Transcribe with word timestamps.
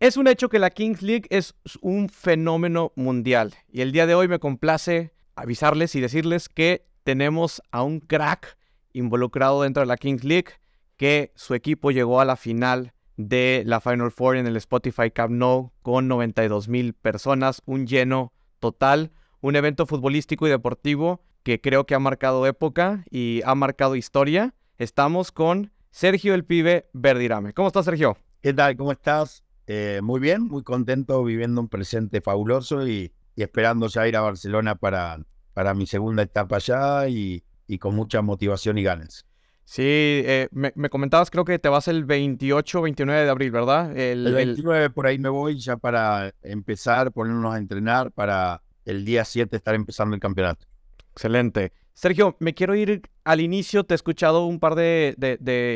Es 0.00 0.16
un 0.16 0.28
hecho 0.28 0.48
que 0.48 0.58
la 0.58 0.70
Kings 0.70 1.02
League 1.02 1.26
es 1.28 1.54
un 1.82 2.08
fenómeno 2.08 2.90
mundial 2.96 3.54
y 3.70 3.82
el 3.82 3.92
día 3.92 4.06
de 4.06 4.14
hoy 4.14 4.28
me 4.28 4.38
complace 4.38 5.12
avisarles 5.36 5.94
y 5.94 6.00
decirles 6.00 6.48
que 6.48 6.86
tenemos 7.04 7.60
a 7.70 7.82
un 7.82 8.00
crack 8.00 8.56
involucrado 8.94 9.60
dentro 9.60 9.82
de 9.82 9.86
la 9.86 9.98
Kings 9.98 10.24
League, 10.24 10.52
que 10.96 11.32
su 11.34 11.52
equipo 11.52 11.90
llegó 11.90 12.18
a 12.18 12.24
la 12.24 12.36
final 12.36 12.94
de 13.18 13.62
la 13.66 13.82
Final 13.82 14.10
Four 14.10 14.38
en 14.38 14.46
el 14.46 14.56
Spotify 14.56 15.10
Camp 15.10 15.32
Nou 15.32 15.70
con 15.82 16.08
92 16.08 16.66
mil 16.68 16.94
personas, 16.94 17.60
un 17.66 17.86
lleno 17.86 18.32
total, 18.58 19.12
un 19.42 19.54
evento 19.54 19.84
futbolístico 19.84 20.46
y 20.46 20.50
deportivo 20.50 21.20
que 21.42 21.60
creo 21.60 21.84
que 21.84 21.94
ha 21.94 21.98
marcado 21.98 22.46
época 22.46 23.04
y 23.10 23.42
ha 23.44 23.54
marcado 23.54 23.96
historia. 23.96 24.54
Estamos 24.78 25.30
con 25.30 25.72
Sergio 25.90 26.32
el 26.32 26.46
Pibe 26.46 26.88
Verdirame. 26.94 27.52
¿Cómo 27.52 27.68
estás, 27.68 27.84
Sergio? 27.84 28.16
¿Qué 28.40 28.54
tal? 28.54 28.78
¿Cómo 28.78 28.92
estás? 28.92 29.44
Eh, 29.72 30.00
muy 30.02 30.18
bien, 30.18 30.48
muy 30.48 30.64
contento 30.64 31.22
viviendo 31.22 31.60
un 31.60 31.68
presente 31.68 32.20
fabuloso 32.20 32.88
y, 32.88 33.12
esperando 33.36 33.86
ya 33.86 34.08
ir 34.08 34.16
a 34.16 34.20
Barcelona 34.20 34.74
para, 34.74 35.24
para 35.54 35.74
mi 35.74 35.86
segunda 35.86 36.24
etapa 36.24 36.56
allá 36.56 37.06
y, 37.08 37.44
con 37.78 37.94
mucha 37.94 38.20
motivación 38.20 38.78
y 38.78 38.82
ganas. 38.82 39.26
Sí, 39.62 39.84
eh, 39.84 40.48
me, 40.50 40.72
comentabas, 40.90 41.30
creo 41.30 41.44
que 41.44 41.60
te 41.60 41.68
vas 41.68 41.86
el 41.86 42.04
28 42.04 42.82
29 42.82 43.22
de 43.22 43.30
abril, 43.30 43.52
¿verdad? 43.52 43.96
El, 43.96 44.34
29 44.34 44.90
por 44.90 45.06
ahí 45.06 45.20
me 45.20 45.28
voy 45.28 45.56
ya 45.56 45.76
para 45.76 46.34
empezar, 46.42 47.12
ponernos 47.12 47.54
a 47.54 47.58
entrenar 47.58 48.10
para 48.10 48.62
el 48.84 49.04
día 49.04 49.24
7 49.24 49.56
estar 49.56 49.76
empezando 49.76 50.16
el 50.16 50.20
campeonato. 50.20 50.66
Excelente. 51.12 51.72
Sergio, 52.00 52.34
me 52.38 52.54
quiero 52.54 52.74
ir 52.74 53.02
al 53.24 53.42
inicio. 53.42 53.84
Te 53.84 53.92
he 53.92 53.96
escuchado 53.96 54.46
un 54.46 54.58
par 54.58 54.74
de, 54.74 55.14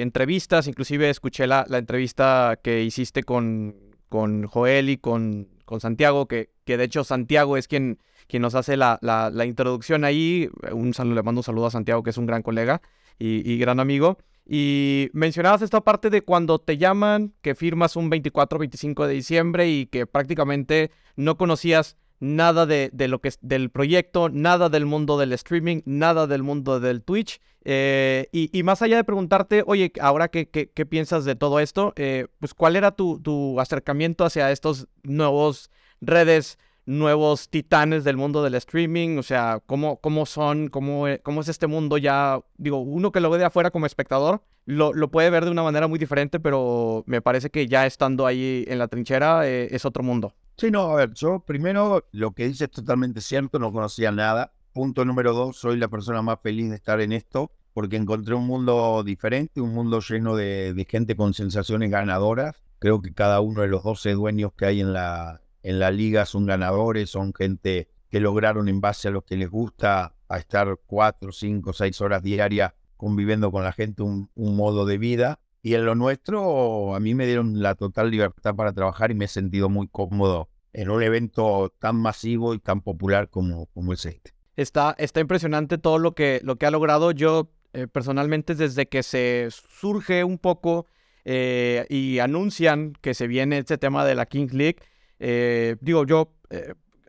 entrevistas, 0.00 0.66
inclusive 0.66 1.10
escuché 1.10 1.46
la, 1.46 1.66
entrevista 1.68 2.58
que 2.62 2.82
hiciste 2.82 3.24
con, 3.24 3.92
Joel 4.08 4.88
y 4.88 4.96
con, 4.96 5.48
Santiago, 5.80 6.26
que, 6.26 6.48
de 6.64 6.82
hecho 6.82 7.04
Santiago 7.04 7.58
es 7.58 7.68
quien, 7.68 7.98
nos 8.32 8.54
hace 8.54 8.78
la, 8.78 8.98
introducción 9.44 10.02
ahí. 10.04 10.48
Un 10.72 10.94
saludo, 10.94 11.16
le 11.16 11.22
mando 11.22 11.40
un 11.40 11.44
saludo 11.44 11.66
a 11.66 11.70
Santiago, 11.70 12.02
que 12.02 12.08
es 12.08 12.16
un 12.16 12.24
gran 12.24 12.40
colega 12.40 12.80
y, 13.18 13.58
gran 13.58 13.78
amigo. 13.78 14.16
Y 14.46 15.10
mencionabas 15.12 15.60
esta 15.60 15.82
parte 15.82 16.08
de 16.08 16.22
cuando 16.22 16.58
te 16.58 16.78
llaman, 16.78 17.34
que 17.42 17.54
firmas 17.54 17.96
un 17.96 18.10
24-25 18.10 19.06
de 19.06 19.12
diciembre 19.12 19.68
y 19.68 19.84
que 19.88 20.06
prácticamente 20.06 20.90
no 21.16 21.36
conocías 21.36 21.98
nada 22.20 22.66
de, 22.66 22.90
lo 23.08 23.20
que 23.20 23.28
es 23.28 23.38
del 23.42 23.70
proyecto, 23.70 24.28
nada 24.28 24.68
del 24.68 24.86
mundo 24.86 25.18
del 25.18 25.32
streaming, 25.32 25.82
nada 25.84 26.26
del 26.26 26.42
mundo 26.42 26.80
del 26.80 27.02
Twitch. 27.02 27.40
Eh, 27.64 28.28
y, 28.32 28.62
más 28.62 28.82
allá 28.82 28.96
de 28.96 29.04
preguntarte, 29.04 29.64
oye, 29.66 29.92
ahora 30.00 30.28
qué, 30.28 30.48
qué, 30.48 30.86
piensas 30.86 31.24
de 31.24 31.34
todo 31.34 31.60
esto, 31.60 31.94
eh, 31.96 32.26
pues 32.38 32.52
cuál 32.52 32.76
era 32.76 32.90
tu, 32.92 33.20
tu, 33.20 33.58
acercamiento 33.58 34.24
hacia 34.24 34.50
estos 34.50 34.86
nuevos 35.02 35.70
redes, 36.02 36.58
nuevos 36.84 37.48
titanes 37.48 38.04
del 38.04 38.18
mundo 38.18 38.42
del 38.42 38.54
streaming, 38.56 39.16
o 39.16 39.22
sea, 39.22 39.62
cómo, 39.64 39.96
cómo 39.96 40.26
son, 40.26 40.68
cómo, 40.68 41.08
eh, 41.08 41.20
cómo 41.22 41.40
es 41.40 41.48
este 41.48 41.66
mundo 41.66 41.96
ya, 41.96 42.40
digo, 42.58 42.80
uno 42.80 43.12
que 43.12 43.20
lo 43.20 43.30
ve 43.30 43.38
de 43.38 43.46
afuera 43.46 43.70
como 43.70 43.86
espectador, 43.86 44.42
lo, 44.66 44.92
lo, 44.92 45.10
puede 45.10 45.30
ver 45.30 45.46
de 45.46 45.50
una 45.50 45.62
manera 45.62 45.88
muy 45.88 45.98
diferente, 45.98 46.40
pero 46.40 47.02
me 47.06 47.22
parece 47.22 47.48
que 47.48 47.66
ya 47.66 47.86
estando 47.86 48.26
ahí 48.26 48.66
en 48.68 48.78
la 48.78 48.88
trinchera 48.88 49.46
es 49.48 49.84
otro 49.86 50.02
mundo. 50.02 50.34
Sí, 50.56 50.70
no, 50.70 50.82
a 50.82 50.94
ver, 50.94 51.12
yo 51.14 51.40
primero 51.40 52.06
lo 52.12 52.32
que 52.32 52.46
dice 52.46 52.64
es 52.64 52.70
totalmente 52.70 53.20
cierto, 53.20 53.58
no 53.58 53.72
conocía 53.72 54.12
nada. 54.12 54.52
Punto 54.72 55.04
número 55.04 55.32
dos, 55.32 55.56
soy 55.56 55.76
la 55.76 55.88
persona 55.88 56.22
más 56.22 56.38
feliz 56.42 56.70
de 56.70 56.76
estar 56.76 57.00
en 57.00 57.12
esto 57.12 57.50
porque 57.72 57.96
encontré 57.96 58.34
un 58.34 58.46
mundo 58.46 59.02
diferente, 59.04 59.60
un 59.60 59.74
mundo 59.74 60.00
lleno 60.00 60.36
de, 60.36 60.86
gente 60.88 61.16
con 61.16 61.34
sensaciones 61.34 61.90
ganadoras. 61.90 62.54
Creo 62.78 63.02
que 63.02 63.12
cada 63.12 63.40
uno 63.40 63.62
de 63.62 63.68
los 63.68 63.82
12 63.82 64.12
dueños 64.12 64.52
que 64.56 64.66
hay 64.66 64.80
en 64.80 64.92
la, 64.92 65.40
en 65.64 65.80
la 65.80 65.90
liga 65.90 66.24
son 66.24 66.46
ganadores, 66.46 67.10
son 67.10 67.34
gente 67.34 67.88
que 68.08 68.20
lograron 68.20 68.68
en 68.68 68.80
base 68.80 69.08
a 69.08 69.10
lo 69.10 69.22
que 69.22 69.36
les 69.36 69.50
gusta 69.50 70.14
a 70.28 70.38
estar 70.38 70.78
cuatro, 70.86 71.32
cinco, 71.32 71.72
seis 71.72 72.00
horas 72.00 72.22
diarias 72.22 72.74
conviviendo 72.96 73.50
con 73.50 73.64
la 73.64 73.72
gente 73.72 74.04
un 74.04 74.30
modo 74.36 74.86
de 74.86 74.98
vida. 74.98 75.40
Y 75.64 75.76
en 75.76 75.86
lo 75.86 75.94
nuestro, 75.94 76.94
a 76.94 77.00
mí 77.00 77.14
me 77.14 77.24
dieron 77.24 77.62
la 77.62 77.74
total 77.74 78.10
libertad 78.10 78.54
para 78.54 78.74
trabajar 78.74 79.10
y 79.10 79.14
me 79.14 79.24
he 79.24 79.28
sentido 79.28 79.70
muy 79.70 79.88
cómodo 79.88 80.50
en 80.74 80.90
un 80.90 81.02
evento 81.02 81.72
tan 81.78 81.96
masivo 81.96 82.52
y 82.52 82.58
tan 82.58 82.82
popular 82.82 83.30
como, 83.30 83.64
como 83.72 83.94
es 83.94 84.04
este. 84.04 84.34
Está, 84.56 84.94
está 84.98 85.20
impresionante 85.20 85.78
todo 85.78 85.98
lo 85.98 86.14
que, 86.14 86.42
lo 86.44 86.56
que 86.56 86.66
ha 86.66 86.70
logrado. 86.70 87.12
Yo 87.12 87.50
eh, 87.72 87.86
personalmente 87.86 88.54
desde 88.54 88.88
que 88.88 89.02
se 89.02 89.48
surge 89.50 90.22
un 90.22 90.36
poco 90.36 90.86
eh, 91.24 91.86
y 91.88 92.18
anuncian 92.18 92.92
que 93.00 93.14
se 93.14 93.26
viene 93.26 93.56
este 93.56 93.78
tema 93.78 94.04
de 94.04 94.16
la 94.16 94.26
King 94.26 94.48
League, 94.52 94.80
eh, 95.18 95.76
digo 95.80 96.04
yo 96.04 96.34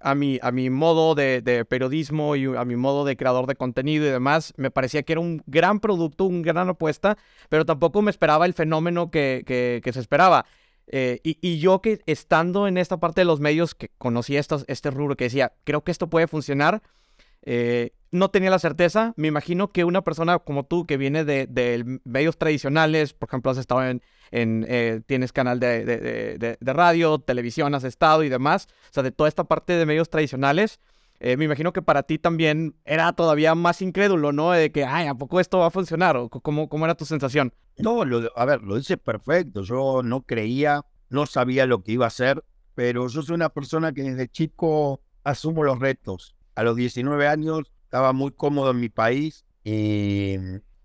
a 0.06 0.14
mi, 0.14 0.38
a 0.44 0.52
mi 0.52 0.70
modo 0.70 1.16
de, 1.16 1.66
periodismo 1.68 2.36
y 2.36 2.46
a 2.56 2.64
mi 2.64 2.76
modo 2.76 3.06
de 3.06 3.18
creador 3.18 3.48
de 3.48 3.56
contenido 3.56 4.06
y 4.06 4.10
demás, 4.10 4.54
me 4.56 4.70
parecía 4.70 5.02
que 5.02 5.14
era 5.14 5.20
un 5.20 5.42
gran 5.48 5.80
producto, 5.80 6.26
una 6.26 6.44
gran 6.44 6.70
apuesta, 6.70 7.18
pero 7.50 7.66
tampoco 7.66 8.04
me 8.04 8.12
esperaba 8.12 8.46
el 8.46 8.54
fenómeno 8.54 9.10
que, 9.10 9.42
que, 9.84 9.94
se 9.94 10.00
esperaba. 10.00 10.46
Eh, 10.86 11.22
y, 11.24 11.58
yo 11.58 11.82
que 11.82 12.02
estando 12.06 12.68
en 12.68 12.78
esta 12.78 12.98
parte 12.98 13.22
de 13.22 13.26
los 13.26 13.40
medios, 13.40 13.74
que 13.74 13.90
conocía 13.98 14.40
estos, 14.40 14.64
este 14.68 14.92
rubro, 14.92 15.18
que 15.18 15.24
decía, 15.24 15.54
creo 15.64 15.84
que 15.84 15.92
esto 15.92 16.08
puede 16.08 16.28
funcionar, 16.28 16.84
eh, 17.42 17.90
no 18.16 18.30
tenía 18.30 18.50
la 18.50 18.60
certeza. 18.60 19.14
Me 19.18 19.28
imagino 19.28 19.72
que 19.72 19.84
una 19.84 20.04
persona 20.04 20.40
como 20.40 20.66
tú, 20.66 20.86
que 20.86 20.98
viene 20.98 21.24
de, 21.24 22.00
medios 22.04 22.38
tradicionales, 22.38 23.14
por 23.14 23.30
ejemplo, 23.30 23.52
has 23.52 23.58
estado 23.58 23.84
en, 23.86 24.02
eh, 24.32 25.02
tienes 25.06 25.32
canal 25.32 25.60
de, 25.60 26.58
radio, 26.62 27.20
televisión, 27.20 27.76
has 27.76 27.84
estado 27.84 28.24
y 28.24 28.30
demás, 28.30 28.68
o 28.90 28.94
sea, 28.94 29.04
de 29.04 29.12
toda 29.12 29.30
esta 29.30 29.44
parte 29.44 29.74
de 29.74 29.86
medios 29.86 30.10
tradicionales, 30.10 30.80
eh, 31.20 31.38
me 31.38 31.46
imagino 31.46 31.72
que 31.72 31.82
para 31.82 32.04
ti 32.04 32.20
también 32.20 32.76
era 32.84 33.14
todavía 33.14 33.56
más 33.56 33.82
incrédulo, 33.82 34.34
¿no? 34.34 34.52
De 34.52 34.72
que, 34.72 34.84
ay, 34.84 35.08
¿a 35.08 35.16
poco 35.16 35.40
esto 35.40 35.60
va 35.60 35.68
a 35.68 35.72
funcionar? 35.72 36.18
¿O 36.18 36.30
cómo, 36.30 36.68
cómo 36.68 36.86
era 36.86 36.96
tu 36.96 37.06
sensación? 37.06 37.54
No, 37.78 38.02
a 38.36 38.46
ver, 38.46 38.62
lo 38.62 38.76
dices 38.76 38.98
perfecto. 38.98 39.62
Yo 39.62 40.02
no 40.04 40.24
creía, 40.24 40.86
no 41.10 41.26
sabía 41.26 41.66
lo 41.66 41.84
que 41.84 41.94
iba 41.94 42.06
a 42.06 42.10
hacer, 42.10 42.44
pero 42.74 43.08
yo 43.08 43.22
soy 43.22 43.36
una 43.36 43.50
persona 43.50 43.94
que 43.94 44.04
desde 44.04 44.28
chico 44.28 45.02
asumo 45.24 45.64
los 45.64 45.80
retos. 45.80 46.36
A 46.56 46.64
los 46.64 46.76
19 46.76 47.28
años 47.28 47.72
estaba 47.96 48.12
muy 48.12 48.32
cómodo 48.32 48.72
en 48.72 48.82
mi 48.82 48.90
país 48.90 49.46
y, 49.64 50.36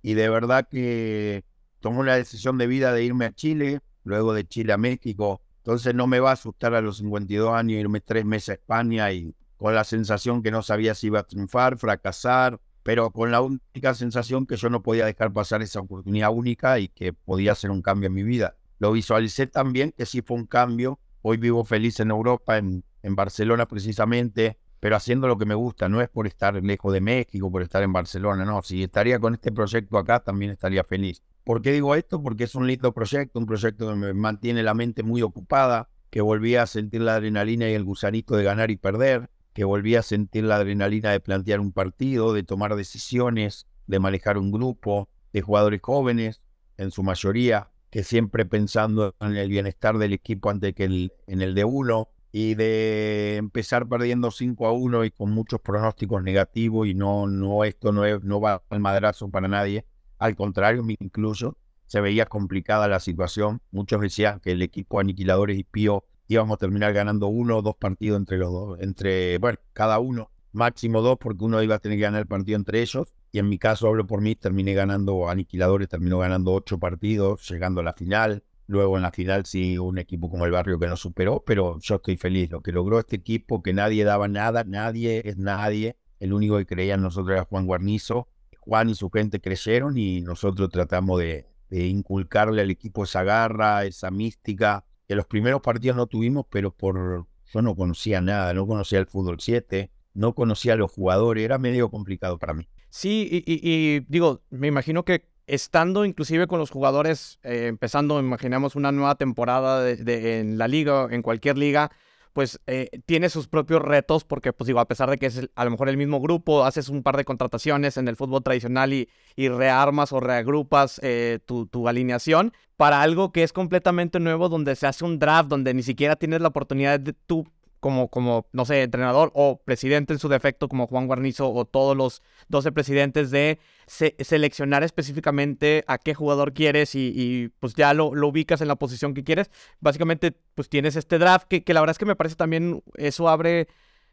y 0.00 0.15
de 0.15 0.28
verdad 0.28 0.69
que 0.71 1.44
tomé 1.81 2.04
la 2.04 2.15
decisión 2.15 2.56
de 2.56 2.69
vida 2.69 2.93
de 2.93 3.03
irme 3.03 3.25
a 3.25 3.32
Chile, 3.32 3.81
luego 4.04 4.32
de 4.32 4.47
Chile 4.47 4.72
a 4.72 4.76
México. 4.76 5.41
Entonces 5.56 5.93
no 5.93 6.06
me 6.06 6.20
va 6.20 6.31
a 6.31 6.34
asustar 6.34 6.72
a 6.72 6.81
los 6.81 6.99
52 6.99 7.53
años 7.53 7.81
irme 7.81 8.00
tres 8.00 8.25
meses 8.25 8.50
a 8.50 8.53
España 8.53 9.10
y 9.10 9.34
con 9.56 9.75
la 9.75 9.82
sensación 9.82 10.41
que 10.41 10.53
no 10.53 10.62
sabía 10.62 10.94
si 10.94 11.09
iba 11.09 11.19
a 11.19 11.22
triunfar, 11.25 11.78
fracasar, 11.78 12.60
pero 12.84 13.10
con 13.10 13.32
la 13.32 13.41
única 13.41 13.93
sensación 13.94 14.47
que 14.47 14.54
yo 14.54 14.70
no 14.70 14.81
podía 14.81 15.04
dejar 15.04 15.32
pasar 15.32 15.62
esa 15.62 15.81
oportunidad 15.81 16.31
única 16.32 16.78
y 16.78 16.87
que 16.87 17.12
podía 17.12 17.56
ser 17.56 17.72
un 17.72 17.82
cambio 17.82 18.06
en 18.06 18.15
mi 18.15 18.22
vida. 18.22 18.54
Lo 18.78 18.93
visualicé 18.93 19.49
también 19.49 19.91
que 19.91 20.06
sí 20.06 20.22
fue 20.22 20.37
un 20.37 20.47
cambio. 20.47 21.00
Hoy 21.22 21.38
vivo 21.38 21.65
feliz 21.65 21.99
en 21.99 22.12
Europa, 22.12 22.56
en, 22.56 22.84
en 23.03 23.16
Barcelona 23.16 23.66
precisamente, 23.66 24.59
pero 24.81 24.97
haciendo 24.97 25.29
lo 25.29 25.37
que 25.37 25.45
me 25.45 25.55
gusta, 25.55 25.89
no 25.89 26.01
es 26.01 26.09
por 26.09 26.27
estar 26.27 26.55
lejos 26.63 26.93
de 26.93 27.03
México, 27.03 27.53
por 27.53 27.63
estar 27.63 27.83
en 27.83 27.93
Barcelona, 27.93 28.45
no, 28.47 28.63
si 28.63 28.83
estaría 28.83 29.19
con 29.19 29.35
este 29.35 29.53
proyecto 29.53 29.99
acá 29.99 30.21
también 30.21 30.51
estaría 30.51 30.83
feliz. 30.85 31.23
¿Por 31.45 31.61
qué 31.61 31.73
digo 31.73 31.95
esto? 31.95 32.23
Porque 32.23 32.45
es 32.45 32.55
un 32.55 32.67
lindo 32.67 32.93
proyecto, 32.93 33.39
un 33.39 33.47
proyecto 33.47 33.89
que 33.89 33.95
me 33.95 34.15
mantiene 34.15 34.63
la 34.63 34.75
mente 34.75 35.03
muy 35.03 35.23
ocupada, 35.23 35.89
que 36.09 36.23
volví 36.23 36.57
a 36.57 36.67
sentir 36.67 37.03
la 37.03 37.17
adrenalina 37.17 37.69
y 37.69 37.75
el 37.75 37.85
gusanito 37.85 38.37
de 38.37 38.45
ganar 38.45 38.71
y 38.71 38.77
perder, 38.77 39.31
que 39.53 39.65
volví 39.65 39.97
a 39.97 40.03
sentir 40.03 40.45
la 40.45 40.57
adrenalina 40.57 41.11
de 41.11 41.21
plantear 41.21 41.61
un 41.61 41.73
partido, 41.73 42.33
de 42.33 42.43
tomar 42.43 42.75
decisiones, 42.75 43.67
de 43.87 43.99
manejar 43.99 44.39
un 44.39 44.51
grupo 44.51 45.09
de 45.33 45.43
jugadores 45.43 45.81
jóvenes, 45.83 46.41
en 46.77 46.91
su 46.91 47.03
mayoría, 47.03 47.69
que 47.91 48.03
siempre 48.03 48.47
pensando 48.47 49.15
en 49.21 49.37
el 49.37 49.49
bienestar 49.51 49.99
del 49.99 50.15
equipo 50.15 50.49
antes 50.49 50.75
que 50.75 50.85
en 50.85 51.43
el 51.43 51.55
de 51.55 51.65
uno, 51.65 52.09
y 52.32 52.55
de 52.55 53.37
empezar 53.37 53.88
perdiendo 53.88 54.31
5 54.31 54.67
a 54.67 54.73
1 54.73 55.05
y 55.05 55.11
con 55.11 55.31
muchos 55.31 55.61
pronósticos 55.61 56.23
negativos 56.23 56.87
y 56.87 56.94
no, 56.94 57.27
no 57.27 57.65
esto 57.65 57.93
no, 57.93 58.05
es, 58.05 58.23
no 58.23 58.41
va 58.41 58.62
al 58.71 58.81
madrazo 58.81 59.31
para 59.31 59.49
nadie, 59.49 59.85
al 60.19 60.37
contrario, 60.37 60.82
me 60.82 60.97
incluyo, 61.00 61.56
se 61.87 62.00
veía 62.00 62.27
complicada 62.27 62.88
la 62.88 63.00
situación, 63.00 63.61
muchos 63.71 64.00
decían 64.00 64.41
que 64.41 64.53
el 64.53 64.62
equipo 64.62 65.00
Aniquiladores 65.00 65.59
y 65.59 65.65
Pío 65.65 66.05
íbamos 66.29 66.55
a 66.55 66.59
terminar 66.59 66.93
ganando 66.93 67.27
uno 67.27 67.59
o 67.59 67.62
dos 67.62 67.75
partidos 67.77 68.19
entre 68.19 68.38
los 68.38 68.53
dos, 68.53 68.81
entre, 68.81 69.38
bueno, 69.38 69.59
cada 69.73 69.99
uno, 69.99 70.31
máximo 70.53 71.00
dos 71.03 71.19
porque 71.19 71.44
uno 71.44 71.62
iba 71.62 71.76
a 71.76 71.79
tener 71.79 71.99
que 71.99 72.03
ganar 72.03 72.21
el 72.21 72.26
partido 72.26 72.56
entre 72.56 72.83
ellos. 72.83 73.12
Y 73.33 73.38
en 73.38 73.49
mi 73.49 73.59
caso 73.59 73.87
hablo 73.87 74.06
por 74.06 74.21
mí, 74.21 74.35
terminé 74.35 74.75
ganando 74.75 75.29
Aniquiladores, 75.29 75.88
terminó 75.88 76.19
ganando 76.19 76.53
ocho 76.53 76.79
partidos, 76.79 77.49
llegando 77.49 77.81
a 77.81 77.85
la 77.85 77.93
final, 77.93 78.43
Luego 78.70 78.96
en 78.96 79.02
la 79.02 79.11
final 79.11 79.46
sí 79.46 79.78
un 79.78 79.99
equipo 79.99 80.31
como 80.31 80.46
el 80.46 80.52
Barrio 80.52 80.78
que 80.78 80.87
nos 80.87 81.00
superó, 81.00 81.43
pero 81.44 81.81
yo 81.81 81.96
estoy 81.96 82.17
feliz. 82.17 82.52
Lo 82.52 82.62
que 82.62 82.70
logró 82.70 83.00
este 83.00 83.17
equipo, 83.17 83.64
que 83.64 83.72
nadie 83.72 84.05
daba 84.05 84.28
nada, 84.28 84.62
nadie 84.62 85.22
es 85.25 85.37
nadie. 85.37 85.96
El 86.20 86.32
único 86.32 86.56
que 86.56 86.67
creía 86.67 86.94
en 86.94 87.02
nosotros 87.02 87.32
era 87.32 87.44
Juan 87.46 87.67
Guarnizo. 87.67 88.28
Juan 88.61 88.88
y 88.88 88.94
su 88.94 89.11
gente 89.11 89.40
crecieron 89.40 89.99
y 89.99 90.20
nosotros 90.20 90.69
tratamos 90.69 91.19
de, 91.19 91.49
inculcarle 91.72 92.62
al 92.62 92.70
equipo 92.70 93.02
esa 93.02 93.25
garra, 93.25 93.87
esa 93.87 94.12
mística, 94.12 94.84
que 95.08 95.16
los 95.16 95.26
primeros 95.26 95.62
partidos 95.62 95.96
no 95.96 96.06
tuvimos, 96.06 96.46
pero 96.49 96.70
por 96.70 97.26
yo 97.52 97.62
no 97.62 97.75
conocía 97.75 98.20
nada, 98.20 98.55
no 98.55 98.69
conocía 98.69 99.00
el 99.00 99.06
fútbol 99.06 99.40
7, 99.40 99.90
no 100.14 100.37
conocía 100.37 100.75
a 100.75 100.76
los 100.76 100.93
jugadores, 100.93 101.44
era 101.44 101.58
medio 101.58 101.90
complicado 101.90 102.38
para 102.38 102.55
mí. 102.55 102.69
Sí, 102.88 103.44
y, 103.46 104.00
digo, 104.08 104.43
me 104.50 104.69
imagino 104.69 105.05
que 105.05 105.28
estando 105.50 106.05
inclusive 106.05 106.47
con 106.47 106.61
los 106.61 106.70
jugadores, 106.70 107.38
eh, 107.43 107.67
empezando, 107.67 108.20
imaginemos 108.20 108.76
una 108.76 108.93
nueva 108.93 109.17
temporada 109.17 109.82
de, 109.82 110.38
en 110.38 110.58
la 110.58 110.69
liga, 110.69 111.08
en 111.11 111.23
cualquier 111.23 111.58
liga, 111.58 111.91
pues 112.32 112.61
eh, 112.69 112.88
tiene 113.06 113.29
sus 113.29 113.49
propios 113.49 113.82
retos, 113.82 114.25
porque 114.25 114.52
pues 114.52 114.67
digo, 114.67 114.79
a 114.79 114.87
pesar 114.87 115.11
de 115.11 115.19
que 115.19 115.26
es 115.26 115.50
a 115.56 115.64
lo 115.64 115.73
mejor 115.73 115.88
el 115.88 115.97
mismo 115.97 116.20
grupo, 116.20 116.64
haces 116.64 116.88
un 116.88 117.02
par 117.02 117.17
de 117.17 117.25
contrataciones 117.25 117.97
en 117.97 118.06
el 118.06 118.14
fútbol 118.14 118.44
tradicional 118.44 118.93
y, 118.93 119.08
y 119.35 119.49
rearmas 119.49 120.12
o 120.12 120.20
reagrupas 120.20 121.00
eh, 121.02 121.41
tu, 121.44 121.67
tu, 121.67 121.88
alineación 121.88 122.52
para 122.76 123.02
algo 123.02 123.32
que 123.32 123.43
es 123.43 123.52
completamente 123.52 124.20
nuevo, 124.20 124.49
donde 124.49 124.76
se 124.76 124.87
hace 124.87 125.05
un 125.05 125.19
draft, 125.19 125.49
donde 125.49 125.75
ni 125.75 125.82
siquiera 125.82 126.14
tienes 126.14 126.41
la 126.41 126.49
oportunidad 126.49 127.00
de 127.00 127.12
tú 127.12 127.49
como, 127.81 128.09
como, 128.09 128.47
no 128.53 128.65
sé, 128.65 128.82
entrenador 128.82 129.31
o 129.35 129.61
presidente 129.65 130.12
en 130.12 130.19
su 130.19 130.29
defecto 130.29 130.69
como 130.69 130.87
Juan 130.87 131.06
Guarnizo 131.06 131.50
o 131.50 131.65
todos 131.65 131.97
los 131.97 132.23
12 132.49 132.73
presidentes 132.73 133.31
de 133.31 133.59
seleccionar 133.87 134.85
específicamente 134.85 135.82
a 135.88 135.99
qué 135.99 136.15
jugador 136.15 136.53
quieres 136.53 136.94
y, 136.94 137.50
pues 137.59 137.75
ya 137.75 137.94
lo, 137.94 138.15
lo, 138.15 138.29
ubicas 138.29 138.61
en 138.61 138.69
la 138.69 138.77
posición 138.77 139.15
que 139.15 139.25
quieres. 139.25 139.50
Básicamente 139.81 140.32
pues 140.55 140.69
tienes 140.69 140.94
este 140.94 141.19
draft 141.19 141.49
que, 141.49 141.65
que 141.65 141.75
la 141.75 141.81
verdad 141.81 141.93
es 141.93 141.99
que 141.99 142.06
me 142.06 142.17
parece 142.17 142.37
también 142.37 142.82
eso 142.97 143.29
abre 143.29 143.67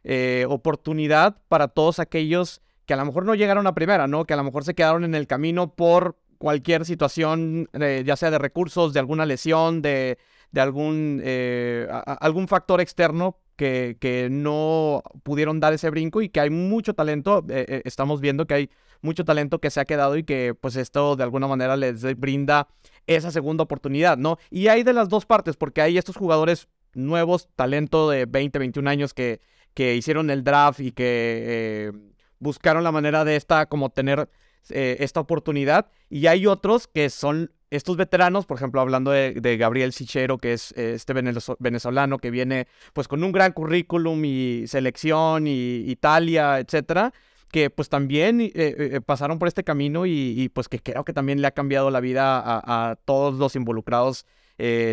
eh, 0.04 0.46
oportunidad 0.48 1.42
para 1.50 1.68
todos 1.68 2.00
aquellos 2.00 2.62
que 2.86 2.94
a 2.94 2.98
lo 2.98 3.06
mejor 3.06 3.26
no 3.26 3.36
llegaron 3.36 3.68
a 3.68 3.76
primera, 3.76 4.08
¿no? 4.08 4.24
Que 4.26 4.34
a 4.34 4.38
lo 4.38 4.46
mejor 4.46 4.64
se 4.64 4.74
quedaron 4.74 5.04
en 5.04 5.14
el 5.14 5.28
camino 5.28 5.76
por 5.76 6.18
cualquier 6.38 6.86
situación, 6.86 7.70
eh, 7.74 8.04
ya 8.06 8.16
sea 8.16 8.32
de 8.32 8.38
recursos, 8.38 8.94
de 8.94 9.02
alguna 9.02 9.26
lesión, 9.26 9.82
de, 9.82 10.18
de 10.52 10.62
algún, 10.62 11.22
eh, 11.24 11.88
algún 12.06 12.48
factor 12.48 12.80
externo 12.80 13.38
que, 13.58 13.98
que, 14.00 14.30
no 14.32 15.04
pudieron 15.24 15.60
dar 15.60 15.74
ese 15.74 15.90
brinco 15.90 16.22
y 16.22 16.30
que 16.30 16.40
hay 16.40 16.50
mucho 16.50 16.94
talento, 16.94 17.44
eh, 17.50 17.66
eh, 17.68 17.82
estamos 17.84 18.22
viendo 18.22 18.48
que 18.48 18.54
hay 18.54 18.70
mucho 19.02 19.26
talento 19.26 19.60
que 19.60 19.70
se 19.70 19.82
ha 19.82 19.86
quedado 19.86 20.16
y 20.16 20.24
que 20.24 20.56
pues 20.60 20.76
esto 20.76 21.16
de 21.16 21.24
alguna 21.24 21.48
manera 21.48 21.76
les 21.76 22.02
brinda 22.18 22.70
esa 23.06 23.32
segunda 23.32 23.64
oportunidad, 23.64 24.18
¿no? 24.18 24.38
Y 24.50 24.68
hay 24.68 24.84
de 24.84 24.94
las 24.94 25.10
dos 25.10 25.26
partes, 25.26 25.58
porque 25.58 25.82
hay 25.82 25.98
estos 25.98 26.16
jugadores 26.16 26.70
nuevos, 26.94 27.50
talento 27.56 28.10
de 28.10 28.26
20, 28.26 28.60
21 28.60 28.90
años 28.90 29.14
que, 29.14 29.42
que 29.74 29.96
hicieron 29.96 30.30
el 30.30 30.44
draft 30.44 30.80
y 30.80 30.92
que 30.92 31.92
buscaron 32.40 32.84
la 32.84 32.92
manera 32.92 33.26
de 33.26 33.36
esta, 33.36 33.66
como 33.66 33.90
tener 33.90 34.30
esta 34.70 35.22
oportunidad, 35.22 35.90
y 36.10 36.28
hay 36.28 36.46
otros 36.46 36.88
que 36.88 37.10
son 37.10 37.52
estos 37.70 37.98
veteranos, 37.98 38.46
por 38.46 38.58
ejemplo, 38.58 38.82
hablando 38.82 39.12
de, 39.12 39.58
Gabriel 39.58 39.94
Sichero, 39.94 40.38
que 40.38 40.54
es 40.54 40.72
eh, 40.78 40.94
este 40.94 41.14
venezolano 41.14 42.18
que 42.18 42.32
viene 42.32 42.68
pues 42.94 43.08
con 43.08 43.24
un 43.24 43.32
gran 43.32 43.52
currículum 43.52 44.24
y 44.24 44.64
selección 44.68 45.48
y 45.48 45.84
Italia, 45.90 46.60
etcétera, 46.60 47.14
que 47.52 47.70
pues 47.70 47.90
también 47.90 48.42
eh, 48.42 48.52
eh, 48.56 49.02
pasaron 49.06 49.40
por 49.40 49.48
este 49.48 49.64
camino 49.64 50.06
y, 50.06 50.50
pues 50.54 50.70
que 50.70 50.80
creo 50.80 51.04
que 51.04 51.14
también 51.14 51.42
le 51.42 51.48
ha 51.48 51.52
cambiado 51.52 51.92
la 51.92 52.00
vida 52.00 52.42
a, 52.44 52.96
todos 53.06 53.36
los 53.36 53.56
involucrados, 53.56 54.26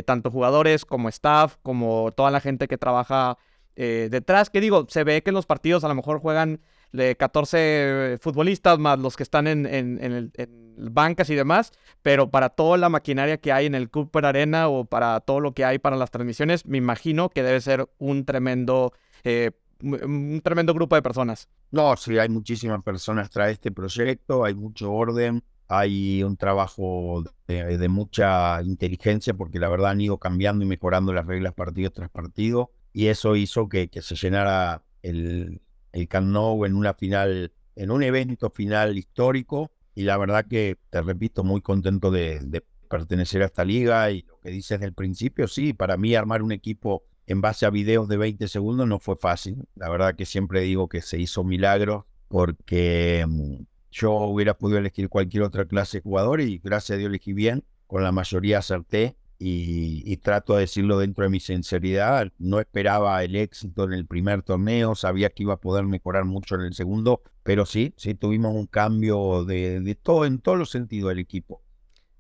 tanto 0.05 0.31
jugadores 0.31 0.85
como 0.85 1.09
staff, 1.09 1.57
como 1.63 2.13
toda 2.15 2.31
la 2.31 2.41
gente 2.41 2.69
que 2.69 2.77
trabaja 2.77 3.39
detrás, 3.77 4.51
que 4.51 4.61
digo, 4.61 4.87
se 4.89 5.05
ve 5.05 5.23
que 5.23 5.31
en 5.31 5.35
los 5.35 5.47
partidos 5.47 5.85
a 5.85 5.89
lo 5.89 5.95
mejor 5.95 6.21
juegan 6.21 6.61
de 6.95 7.17
14 7.17 8.19
futbolistas 8.21 8.79
más 8.79 9.01
los 9.01 9.17
que 9.17 9.25
están 9.25 9.49
en, 9.49 9.67
en, 9.67 10.31
bancas 10.77 11.29
y 11.29 11.35
demás, 11.35 11.73
pero 12.03 12.31
para 12.31 12.51
toda 12.51 12.79
la 12.79 12.89
maquinaria 12.89 13.39
que 13.39 13.51
hay 13.51 13.67
en 13.67 13.75
el 13.75 13.91
Cooper 13.91 14.27
Arena 14.27 14.69
o 14.69 14.85
para 14.85 15.19
todo 15.21 15.41
lo 15.41 15.55
que 15.55 15.65
hay 15.65 15.79
para 15.79 15.97
las 15.97 16.13
transmisiones, 16.13 16.67
me 16.67 16.79
imagino 16.79 17.31
que 17.31 17.43
debe 17.43 17.61
ser 17.61 17.89
un 17.99 18.25
tremendo, 18.25 18.93
eh, 19.25 19.51
un 19.83 20.41
tremendo 20.45 20.73
grupo 20.73 20.95
de 20.95 21.03
personas. 21.03 21.49
No, 21.73 21.97
sí, 21.97 22.17
hay 22.17 22.29
muchísimas 22.29 22.81
personas 22.85 23.29
tras 23.29 23.51
este 23.51 23.73
proyecto, 23.73 24.45
hay 24.45 24.55
mucho 24.55 24.93
orden, 24.93 25.43
hay 25.67 26.23
un 26.23 26.37
trabajo 26.37 27.25
de, 27.49 27.89
mucha 27.89 28.63
inteligencia 28.63 29.35
porque 29.35 29.59
la 29.59 29.69
verdad 29.69 29.91
han 29.91 30.01
ido 30.01 30.19
cambiando 30.19 30.65
y 30.65 30.69
mejorando 30.69 31.13
las 31.13 31.27
reglas 31.27 31.55
partido 31.55 31.91
tras 31.91 32.11
partido 32.11 32.71
y 32.93 33.09
eso 33.09 33.35
hizo 33.35 33.69
que, 33.69 33.89
que 33.89 34.01
se 34.01 34.15
llenara 34.15 34.83
el, 35.03 35.61
el 35.95 36.09
Camp 36.09 36.27
Nou 36.27 36.67
en 36.67 36.75
una 36.75 36.93
final, 36.93 37.53
en 37.77 37.91
un 37.91 38.03
evento 38.03 38.51
final 38.51 38.99
histórico. 38.99 39.71
Y 39.95 40.03
la 40.03 40.17
verdad 40.17 40.45
que, 40.47 40.77
te 40.91 41.01
repito, 41.01 41.45
muy 41.45 41.61
contento 41.61 42.11
de, 42.11 42.63
pertenecer 42.91 43.43
a 43.43 43.47
esta 43.47 43.65
liga. 43.65 44.11
Y 44.11 44.23
lo 44.23 44.41
que 44.41 44.51
dices 44.51 44.81
del 44.81 44.93
principio, 44.93 45.47
sí, 45.47 45.73
para 45.73 45.97
mí 45.97 46.15
armar 46.15 46.43
un 46.43 46.53
equipo 46.53 47.05
en 47.27 47.41
base 47.41 47.65
a 47.65 47.71
videos 47.71 48.09
de 48.09 48.17
20 48.17 48.49
segundos 48.49 48.89
no 48.89 48.99
fue 48.99 49.17
fácil. 49.17 49.69
La 49.77 49.89
verdad 49.89 50.17
que 50.17 50.27
siempre 50.27 50.63
digo 50.63 50.89
que 50.89 51.01
se 51.01 51.19
hizo 51.19 51.45
milagro 51.45 52.07
porque 52.27 53.25
mm, 53.27 53.63
yo 53.93 54.13
hubiera 54.15 54.59
podido 54.59 54.79
elegir 54.79 55.09
cualquier 55.09 55.45
otra 55.45 55.65
clase 55.65 55.99
de 55.99 56.03
jugador 56.03 56.41
y 56.41 56.59
gracias 56.59 56.97
a 56.97 56.99
Dios 56.99 57.09
elegí 57.09 57.33
bien. 57.33 57.65
Con 57.87 58.03
la 58.03 58.11
mayoría 58.11 58.59
acerté 58.59 59.17
y, 59.39 60.17
trato 60.19 60.55
de 60.55 60.61
decirlo 60.61 60.99
dentro 60.99 61.25
de 61.25 61.31
mi 61.31 61.41
sinceridad, 61.41 62.33
no 62.39 62.61
esperaba 62.61 63.23
el 63.25 63.37
éxito 63.37 63.85
en 63.85 63.93
el 63.93 64.07
primer 64.07 64.43
torneo, 64.43 64.95
sabía 64.95 65.31
que 65.31 65.43
iba 65.43 65.55
a 65.55 65.61
poder 65.61 65.85
mejorar 65.85 66.25
mucho 66.25 66.55
en 66.55 66.63
el 66.63 66.75
segundo, 66.75 67.23
pero 67.43 67.67
sí, 67.67 67.93
sí 67.97 68.15
tuvimos 68.15 68.55
un 68.55 68.67
cambio 68.67 69.45
de, 69.45 69.99
todo, 70.03 70.25
en 70.25 70.39
todos 70.39 70.59
los 70.59 70.71
sentidos 70.71 71.11
del 71.11 71.19
equipo. 71.19 71.63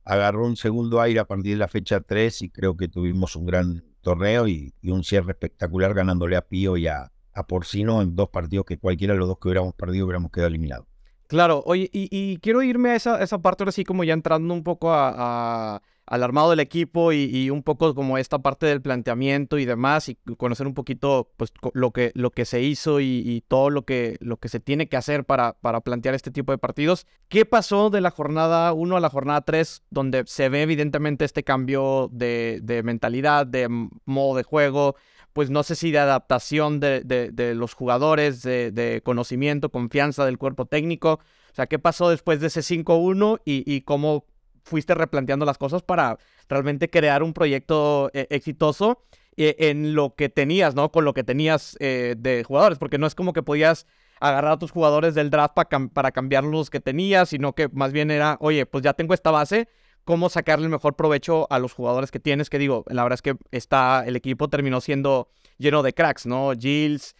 Agarró 0.04 0.44
un 0.44 0.56
segundo 0.56 1.00
aire 1.00 1.20
a 1.20 1.24
partir 1.24 1.52
de 1.52 1.58
la 1.58 1.68
fecha 1.68 2.00
3 2.00 2.42
y 2.42 2.50
creo 2.50 2.76
que 2.76 2.88
tuvimos 2.88 3.36
un 3.36 3.46
gran 3.46 3.84
torneo 4.02 4.46
y, 4.46 4.74
un 4.82 5.02
cierre 5.02 5.32
espectacular 5.32 5.94
ganándole 5.94 6.36
a 6.36 6.42
Pío 6.42 6.76
y 6.76 6.88
a, 6.88 7.10
Porcino 7.48 8.00
en 8.00 8.14
dos 8.14 8.28
partidos 8.28 8.64
que 8.64 8.78
cualquiera 8.78 9.14
de 9.14 9.18
los 9.18 9.26
dos 9.26 9.38
que 9.40 9.48
hubiéramos 9.48 9.74
perdido 9.74 10.04
hubiéramos 10.04 10.30
quedado 10.30 10.48
eliminados. 10.48 10.86
Claro, 11.26 11.64
oye, 11.66 11.90
y, 11.92 12.36
quiero 12.38 12.62
irme 12.62 12.90
a 12.90 12.96
esa, 12.96 13.20
esa 13.20 13.38
parte 13.38 13.64
ahora 13.64 13.72
sí 13.72 13.82
como 13.82 14.04
ya 14.04 14.12
entrando 14.12 14.54
un 14.54 14.62
poco 14.62 14.92
a 14.92 15.82
al 16.06 16.22
armado 16.22 16.50
del 16.50 16.60
equipo 16.60 17.12
y, 17.12 17.48
un 17.50 17.62
poco 17.62 17.94
como 17.94 18.18
esta 18.18 18.38
parte 18.40 18.66
del 18.66 18.82
planteamiento 18.82 19.58
y 19.58 19.64
demás 19.64 20.08
y 20.08 20.16
conocer 20.36 20.66
un 20.66 20.74
poquito 20.74 21.30
pues 21.36 21.52
lo 21.72 21.92
que, 21.92 22.12
lo 22.14 22.30
que 22.30 22.44
se 22.44 22.62
hizo 22.62 23.00
y, 23.00 23.42
todo 23.48 23.70
lo 23.70 23.84
que, 23.84 24.16
lo 24.20 24.36
que 24.36 24.48
se 24.48 24.60
tiene 24.60 24.88
que 24.88 24.96
hacer 24.96 25.24
para, 25.24 25.54
para 25.54 25.80
plantear 25.80 26.14
este 26.14 26.30
tipo 26.30 26.52
de 26.52 26.58
partidos. 26.58 27.06
¿Qué 27.28 27.46
pasó 27.46 27.90
de 27.90 28.00
la 28.00 28.10
jornada 28.10 28.72
1 28.72 28.96
a 28.96 29.00
la 29.00 29.08
jornada 29.08 29.40
3 29.40 29.84
donde 29.90 30.24
se 30.26 30.48
ve 30.48 30.62
evidentemente 30.62 31.24
este 31.24 31.42
cambio 31.42 32.10
de, 32.12 32.82
mentalidad, 32.84 33.46
de 33.46 33.68
modo 34.04 34.36
de 34.36 34.42
juego? 34.42 34.96
Pues 35.32 35.50
no 35.50 35.62
sé 35.62 35.74
si 35.74 35.90
de 35.90 35.98
adaptación 35.98 36.80
de, 36.80 37.54
los 37.56 37.74
jugadores, 37.74 38.42
de, 38.42 39.00
conocimiento, 39.04 39.70
confianza 39.70 40.24
del 40.26 40.38
cuerpo 40.38 40.66
técnico. 40.66 41.14
O 41.14 41.54
sea, 41.54 41.66
¿qué 41.66 41.78
pasó 41.78 42.10
después 42.10 42.40
de 42.40 42.48
ese 42.48 42.60
5-1 42.60 43.40
y, 43.44 43.64
y 43.72 43.80
cómo 43.82 44.26
fuiste 44.64 44.94
replanteando 44.94 45.44
las 45.44 45.58
cosas 45.58 45.82
para 45.82 46.18
realmente 46.48 46.90
crear 46.90 47.22
un 47.22 47.32
proyecto 47.32 48.10
eh, 48.14 48.26
exitoso 48.30 49.02
eh, 49.36 49.56
en 49.58 49.94
lo 49.94 50.14
que 50.14 50.28
tenías, 50.28 50.74
¿no? 50.74 50.90
Con 50.90 51.04
lo 51.04 51.14
que 51.14 51.22
tenías 51.22 51.76
eh, 51.80 52.14
de 52.18 52.44
jugadores, 52.44 52.78
porque 52.78 52.98
no 52.98 53.06
es 53.06 53.14
como 53.14 53.32
que 53.32 53.42
podías 53.42 53.86
agarrar 54.20 54.52
a 54.52 54.58
tus 54.58 54.70
jugadores 54.70 55.14
del 55.14 55.28
draft 55.30 55.54
para 55.92 56.12
cambiar 56.12 56.44
los 56.44 56.70
que 56.70 56.80
tenías, 56.80 57.28
sino 57.28 57.54
que 57.54 57.68
más 57.68 57.92
bien 57.92 58.10
era, 58.10 58.38
oye, 58.40 58.64
pues 58.64 58.82
ya 58.82 58.94
tengo 58.94 59.12
esta 59.12 59.30
base, 59.30 59.68
¿cómo 60.04 60.28
sacarle 60.30 60.64
el 60.64 60.70
mejor 60.70 60.96
provecho 60.96 61.46
a 61.50 61.58
los 61.58 61.72
jugadores 61.74 62.10
que 62.10 62.20
tienes? 62.20 62.48
Que 62.48 62.58
digo, 62.58 62.84
la 62.88 63.02
verdad 63.02 63.16
es 63.16 63.22
que 63.22 63.36
está, 63.50 64.04
el 64.06 64.16
equipo 64.16 64.48
terminó 64.48 64.80
siendo 64.80 65.28
lleno 65.58 65.82
de 65.82 65.92
cracks, 65.92 66.26
¿no? 66.26 66.52
Gilles, 66.58 67.14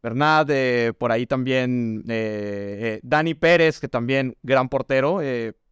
Bernat, 0.00 0.48
por 0.96 1.12
ahí 1.12 1.26
también 1.26 2.04
Dani 3.02 3.34
Pérez, 3.34 3.80
que 3.80 3.88
también 3.88 4.36
gran 4.42 4.70
portero, 4.70 5.20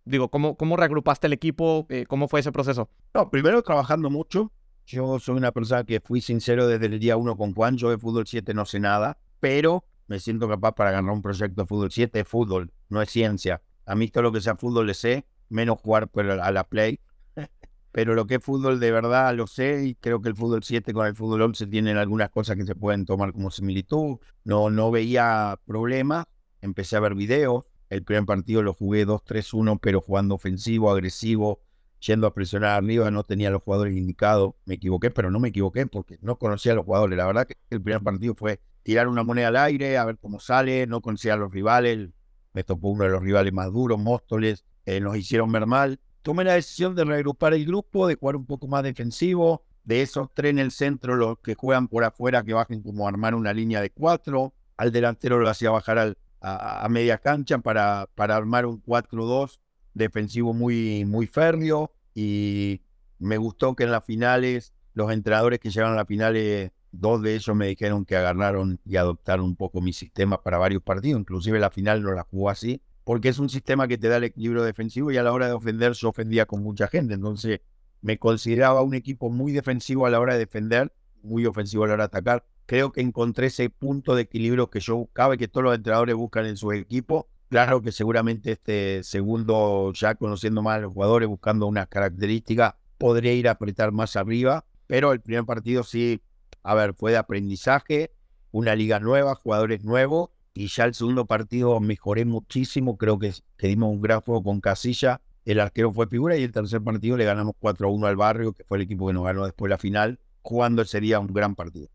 Digo, 0.07 0.31
¿cómo, 0.31 0.57
cómo 0.57 0.77
reagrupaste 0.77 1.27
el 1.27 1.33
equipo? 1.33 1.85
Eh, 1.91 2.07
¿Cómo 2.07 2.29
fue 2.29 2.39
ese 2.39 2.53
proceso? 2.53 2.89
No, 3.13 3.29
primero 3.29 3.61
trabajando 3.63 4.09
mucho. 4.09 4.53
Yo 4.87 5.19
soy 5.19 5.37
una 5.37 5.51
persona 5.51 5.83
que 5.83 5.99
fui 5.99 6.21
sincero 6.21 6.69
desde 6.69 6.87
el 6.87 7.01
día 7.01 7.17
uno 7.17 7.37
con 7.37 7.53
Juan. 7.53 7.77
Yo 7.77 7.91
de 7.91 7.99
fútbol 7.99 8.25
7 8.25 8.55
no 8.55 8.65
sé 8.67 8.79
nada, 8.79 9.19
pero 9.41 9.85
me 10.07 10.21
siento 10.21 10.49
capaz 10.49 10.73
para 10.73 10.93
ganar 10.93 11.13
un 11.13 11.23
proyecto 11.23 11.63
de 11.63 11.67
fútbol 11.67 11.91
7. 11.91 12.21
Es 12.21 12.29
fútbol, 12.29 12.73
no 12.89 13.03
es 13.03 13.11
ciencia. 13.11 13.61
A 13.85 13.97
mí 13.97 14.07
todo 14.07 14.23
lo 14.23 14.33
que 14.33 14.41
sea 14.41 14.55
fútbol 14.55 14.87
le 14.87 14.95
sé, 14.95 15.27
menos 15.49 15.81
jugar 15.81 16.09
a 16.41 16.53
la 16.53 16.63
play. 16.63 17.01
pero 17.91 18.15
lo 18.15 18.29
que 18.29 18.37
es 18.37 18.45
fútbol 18.45 18.79
de 18.79 18.93
verdad 18.93 19.35
lo 19.35 19.49
sé 19.49 19.87
y 19.87 19.97
creo 19.97 20.23
que 20.23 20.29
el 20.29 20.37
fútbol 20.37 20.63
7 20.63 20.93
con 20.93 21.05
el 21.07 21.17
fútbol 21.17 21.43
11 21.43 21.67
tienen 21.67 21.97
algunas 21.97 22.31
cosas 22.31 22.55
que 22.55 22.65
se 22.65 22.77
pueden 22.77 23.07
tomar 23.07 23.33
como 23.33 23.51
similitud. 23.51 24.19
No, 24.45 24.71
no 24.71 24.93
veía 24.93 25.59
problema. 25.67 26.29
Empecé 26.61 26.95
a 26.95 27.01
ver 27.01 27.17
videos, 27.17 27.65
el 27.88 28.02
primer 28.02 28.25
partido 28.25 28.62
lo 28.62 28.75
jugué 28.75 29.07
2-3-1, 29.07 29.78
pero 29.81 30.00
jugando 30.00 30.35
ofensivo, 30.35 30.90
agresivo, 30.90 31.61
yendo 32.00 32.26
a 32.26 32.35
presionar 32.35 32.71
arriba, 32.71 33.11
no 33.11 33.25
tenía 33.25 33.50
los 33.50 33.62
jugadores 33.62 33.97
indicados. 33.97 34.55
Me 34.64 34.75
equivoqué, 34.75 35.11
pero 35.11 35.31
no 35.31 35.38
me 35.38 35.49
equivoqué 35.49 35.87
porque 35.87 36.19
no 36.21 36.37
conocía 36.37 36.73
a 36.73 36.75
los 36.75 36.85
jugadores. 36.85 37.16
La 37.16 37.26
verdad 37.26 37.47
que 37.47 37.57
el 37.71 37.81
primer 37.81 38.02
partido 38.02 38.35
fue 38.35 38.61
tirar 38.83 39.09
una 39.09 39.23
moneda 39.23 39.49
al 39.49 39.57
aire, 39.57 39.99
a 39.99 40.05
ver 40.05 40.19
cómo 40.19 40.40
sale, 40.40 40.87
no 40.87 41.00
conocía 41.00 41.35
a 41.35 41.37
los 41.37 41.52
rivales. 41.52 42.11
Me 42.52 42.64
tocó 42.64 42.88
uno 42.88 43.05
de 43.05 43.11
los 43.11 43.23
rivales 43.23 43.52
más 43.52 43.73
duros, 43.73 43.99
Móstoles, 43.99 44.64
eh, 44.87 45.00
nos 45.00 45.16
hicieron 45.16 45.50
ver 45.52 45.66
mal. 45.66 46.00
tomé 46.23 46.43
la 46.45 46.55
decisión 46.55 46.95
de 46.97 47.05
reagrupar 47.05 47.55
el 47.55 47.64
grupo, 47.64 48.09
de 48.09 48.16
jugar 48.16 48.35
un 48.37 48.47
poco 48.47 48.66
más 48.66 48.83
defensivo, 48.83 49.64
de 49.85 50.02
esos 50.02 50.28
tres 50.35 50.50
en 50.50 50.59
el 50.59 50.73
centro, 50.73 51.14
los 51.14 51.38
que 51.38 51.55
juegan 51.55 51.87
por 51.87 52.02
afuera, 52.02 52.43
que 52.43 52.52
bajen 52.52 52.83
como 52.83 53.07
armar 53.07 53.35
una 53.37 53.52
línea 53.52 53.81
de 53.81 53.90
cuatro, 53.90 54.52
al 54.76 54.90
delantero 54.90 55.38
lo 55.38 55.49
hacía 55.49 55.71
bajar 55.71 55.99
al, 55.99 56.19
a, 56.47 56.88
media 56.88 57.19
cancha 57.19 57.59
para, 57.59 58.09
para 58.15 58.37
armar 58.37 58.67
un 58.67 58.83
4-2 58.83 59.59
defensivo 59.95 60.55
muy, 60.55 61.05
muy 61.05 61.26
férreo. 61.26 61.93
Y 62.15 62.83
me 63.19 63.37
gustó 63.37 63.75
que 63.75 63.85
en 63.85 63.91
las 63.91 64.05
finales 64.05 64.73
los 64.95 65.12
entrenadores 65.12 65.59
que 65.59 65.71
llegaron 65.71 65.93
a 65.93 65.97
las 65.97 66.07
finales, 66.07 66.71
dos 66.91 67.21
de 67.21 67.35
ellos 67.35 67.55
me 67.55 67.67
dijeron 67.67 68.07
que 68.07 68.17
agarraron 68.17 68.81
y 68.87 68.97
adoptaron 68.97 69.45
un 69.45 69.57
poco 69.57 69.83
mi 69.83 69.93
sistema 69.93 70.43
para 70.43 70.57
varios 70.57 70.83
partidos, 70.83 71.21
inclusive 71.21 71.59
la 71.59 71.71
final 71.71 72.03
no 72.03 72.12
la 72.12 72.23
jugó 72.23 72.49
así, 72.49 72.81
porque 73.05 73.29
es 73.29 73.38
un 73.38 73.50
sistema 73.50 73.87
que 73.88 73.99
te 73.99 74.09
da 74.09 74.17
el 74.17 74.25
equilibrio 74.25 74.62
defensivo 74.62 75.11
y 75.11 75.19
a 75.19 75.23
la 75.23 75.35
hora 75.35 75.49
de 75.49 75.53
ofender 75.53 75.93
yo 75.93 76.09
ofendía 76.09 76.47
con 76.47 76.62
mucha 76.62 76.88
gente, 76.88 77.12
entonces 77.12 77.61
me 78.00 78.19
consideraba 78.19 78.81
un 78.81 78.95
equipo 78.95 79.29
muy 79.29 79.53
defensivo 79.53 80.07
a 80.07 80.11
la 80.11 80.19
hora 80.19 80.33
de 80.33 80.41
defender, 80.41 80.91
muy 81.23 81.45
ofensivo 81.45 81.85
a 81.85 81.88
la 81.88 81.95
hora 81.95 82.05
de 82.05 82.07
atacar. 82.07 82.47
Creo 82.67 82.93
que 82.93 83.01
encontré 83.01 83.47
ese 83.47 83.71
punto 83.71 84.15
de 84.15 84.23
equilibrio 84.23 84.71
que 84.71 84.81
yo 84.81 84.97
buscaba 84.97 85.35
y 85.35 85.39
que 85.39 85.49
todos 85.49 85.65
los 85.65 85.75
entrenadores 85.75 86.17
buscan 86.17 86.47
en 86.47 86.57
su 86.57 86.73
equipo. 86.73 87.29
Claro 87.49 87.81
que 87.81 87.93
seguramente 87.93 88.53
este 88.53 89.05
segundo, 89.05 89.93
ya 89.95 90.17
conociendo 90.17 90.63
más 90.63 90.77
a 90.77 90.81
los 90.81 90.93
jugadores, 90.93 91.29
buscando 91.29 91.67
unas 91.67 91.87
características, 91.87 92.75
podría 92.99 93.33
ir 93.33 93.47
a 93.47 93.53
apretar 93.53 93.93
más 93.93 94.17
arriba, 94.17 94.65
pero 94.89 95.13
el 95.13 95.21
primer 95.21 95.45
partido 95.45 95.85
sí, 95.85 96.21
a 96.65 96.75
ver, 96.75 96.95
fue 96.95 97.13
de 97.13 97.19
aprendizaje, 97.19 98.13
una 98.51 98.75
liga 98.75 98.99
nueva, 98.99 99.37
jugadores 99.37 99.85
nuevos, 99.85 100.31
y 100.55 100.67
ya 100.69 100.87
el 100.87 100.95
segundo 100.95 101.27
partido 101.27 101.79
mejoré 101.79 102.25
muchísimo, 102.25 102.97
creo 102.97 103.19
que, 103.19 103.33
que 103.57 103.69
dimos 103.69 103.91
un 103.91 104.01
gran 104.01 104.23
juego 104.23 104.43
con 104.43 104.61
Casilla, 104.61 105.21
el 105.45 105.61
arquero 105.61 105.93
fue 105.93 106.09
figura 106.09 106.37
y 106.37 106.43
el 106.43 106.51
tercer 106.51 106.83
partido 106.83 107.17
le 107.17 107.25
ganamos 107.25 107.55
4-1 107.61 108.09
al 108.09 108.17
barrio, 108.17 108.53
que 108.53 108.65
fue 108.65 108.79
el 108.79 108.83
equipo 108.83 109.07
que 109.07 109.13
nos 109.13 109.25
ganó 109.25 109.45
después 109.45 109.71
la 109.71 109.79
final, 109.79 110.19
jugando 110.43 110.85
sería 110.85 111.21
un 111.21 111.29
gran 111.29 111.55
partido. 111.55 111.89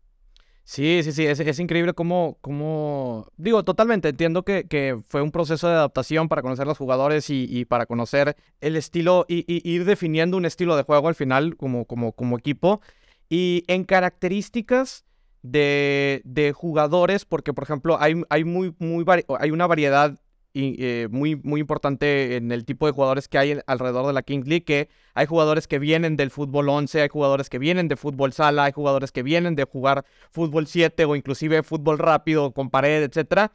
Sí, 0.64 1.00
sí, 1.02 1.12
sí, 1.12 1.26
es, 1.26 1.58
increíble 1.58 1.92
cómo, 1.92 2.38
cómo, 2.40 3.26
digo, 3.36 3.64
totalmente, 3.64 4.08
entiendo 4.10 4.44
que, 4.44 4.68
que, 4.68 5.00
fue 5.08 5.20
un 5.20 5.32
proceso 5.32 5.68
de 5.68 5.74
adaptación 5.74 6.28
para 6.28 6.40
conocer 6.40 6.66
los 6.66 6.78
jugadores 6.78 7.26
y, 7.30 7.64
para 7.64 7.86
conocer 7.86 8.36
el 8.60 8.76
estilo 8.76 9.26
y, 9.28 9.44
ir 9.48 9.84
definiendo 9.84 10.36
un 10.36 10.44
estilo 10.44 10.76
de 10.76 10.84
juego 10.84 11.08
al 11.08 11.16
final 11.16 11.56
como, 11.56 11.84
como, 11.84 12.12
como 12.12 12.38
equipo. 12.38 12.80
Y 13.28 13.64
en 13.66 13.84
características 13.84 15.04
de, 15.42 16.22
de 16.24 16.52
jugadores, 16.52 17.24
porque 17.24 17.52
por 17.52 17.64
ejemplo 17.64 18.00
hay, 18.00 18.22
hay, 18.30 18.44
muy, 18.44 18.74
muy 18.78 19.04
hay 19.40 19.50
una 19.50 19.66
variedad 19.66 20.18
eh, 20.54 21.08
muy, 21.10 21.36
muy 21.36 21.60
importante 21.60 22.36
en 22.36 22.52
el 22.52 22.66
tipo 22.66 22.86
de 22.86 22.92
jugadores 22.92 23.26
que 23.26 23.38
hay 23.38 23.58
alrededor 23.66 24.06
de 24.06 24.12
la 24.12 24.22
King 24.22 24.42
League, 24.44 24.64
que 24.64 24.90
hay 25.14 25.26
jugadores 25.26 25.66
que 25.66 25.78
vienen 25.78 26.16
del 26.16 26.30
fútbol 26.30 26.68
11, 26.68 27.00
hay 27.02 27.08
jugadores 27.08 27.48
que 27.48 27.58
vienen 27.58 27.88
de 27.88 27.96
fútbol 27.96 28.32
sala, 28.34 28.64
hay 28.64 28.72
jugadores 28.72 29.12
que 29.12 29.22
vienen 29.22 29.56
de 29.56 29.64
jugar 29.64 30.04
fútbol 30.30 30.66
7 30.66 31.06
o 31.06 31.16
inclusive 31.16 31.62
fútbol 31.62 31.98
rápido 31.98 32.52
con 32.52 32.68
pared, 32.68 33.02
etcétera. 33.02 33.52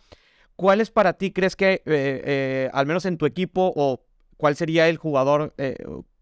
¿Cuáles 0.56 0.90
para 0.90 1.14
ti 1.14 1.32
crees 1.32 1.56
que, 1.56 1.74
eh, 1.74 1.82
eh, 1.86 2.70
al 2.74 2.88
menos 2.88 3.06
en 3.06 3.18
tu 3.18 3.28
equipo, 3.28 3.72
o 3.76 4.02
cuál 4.38 4.56
sería 4.56 4.90
el 4.90 4.98
jugador, 4.98 5.54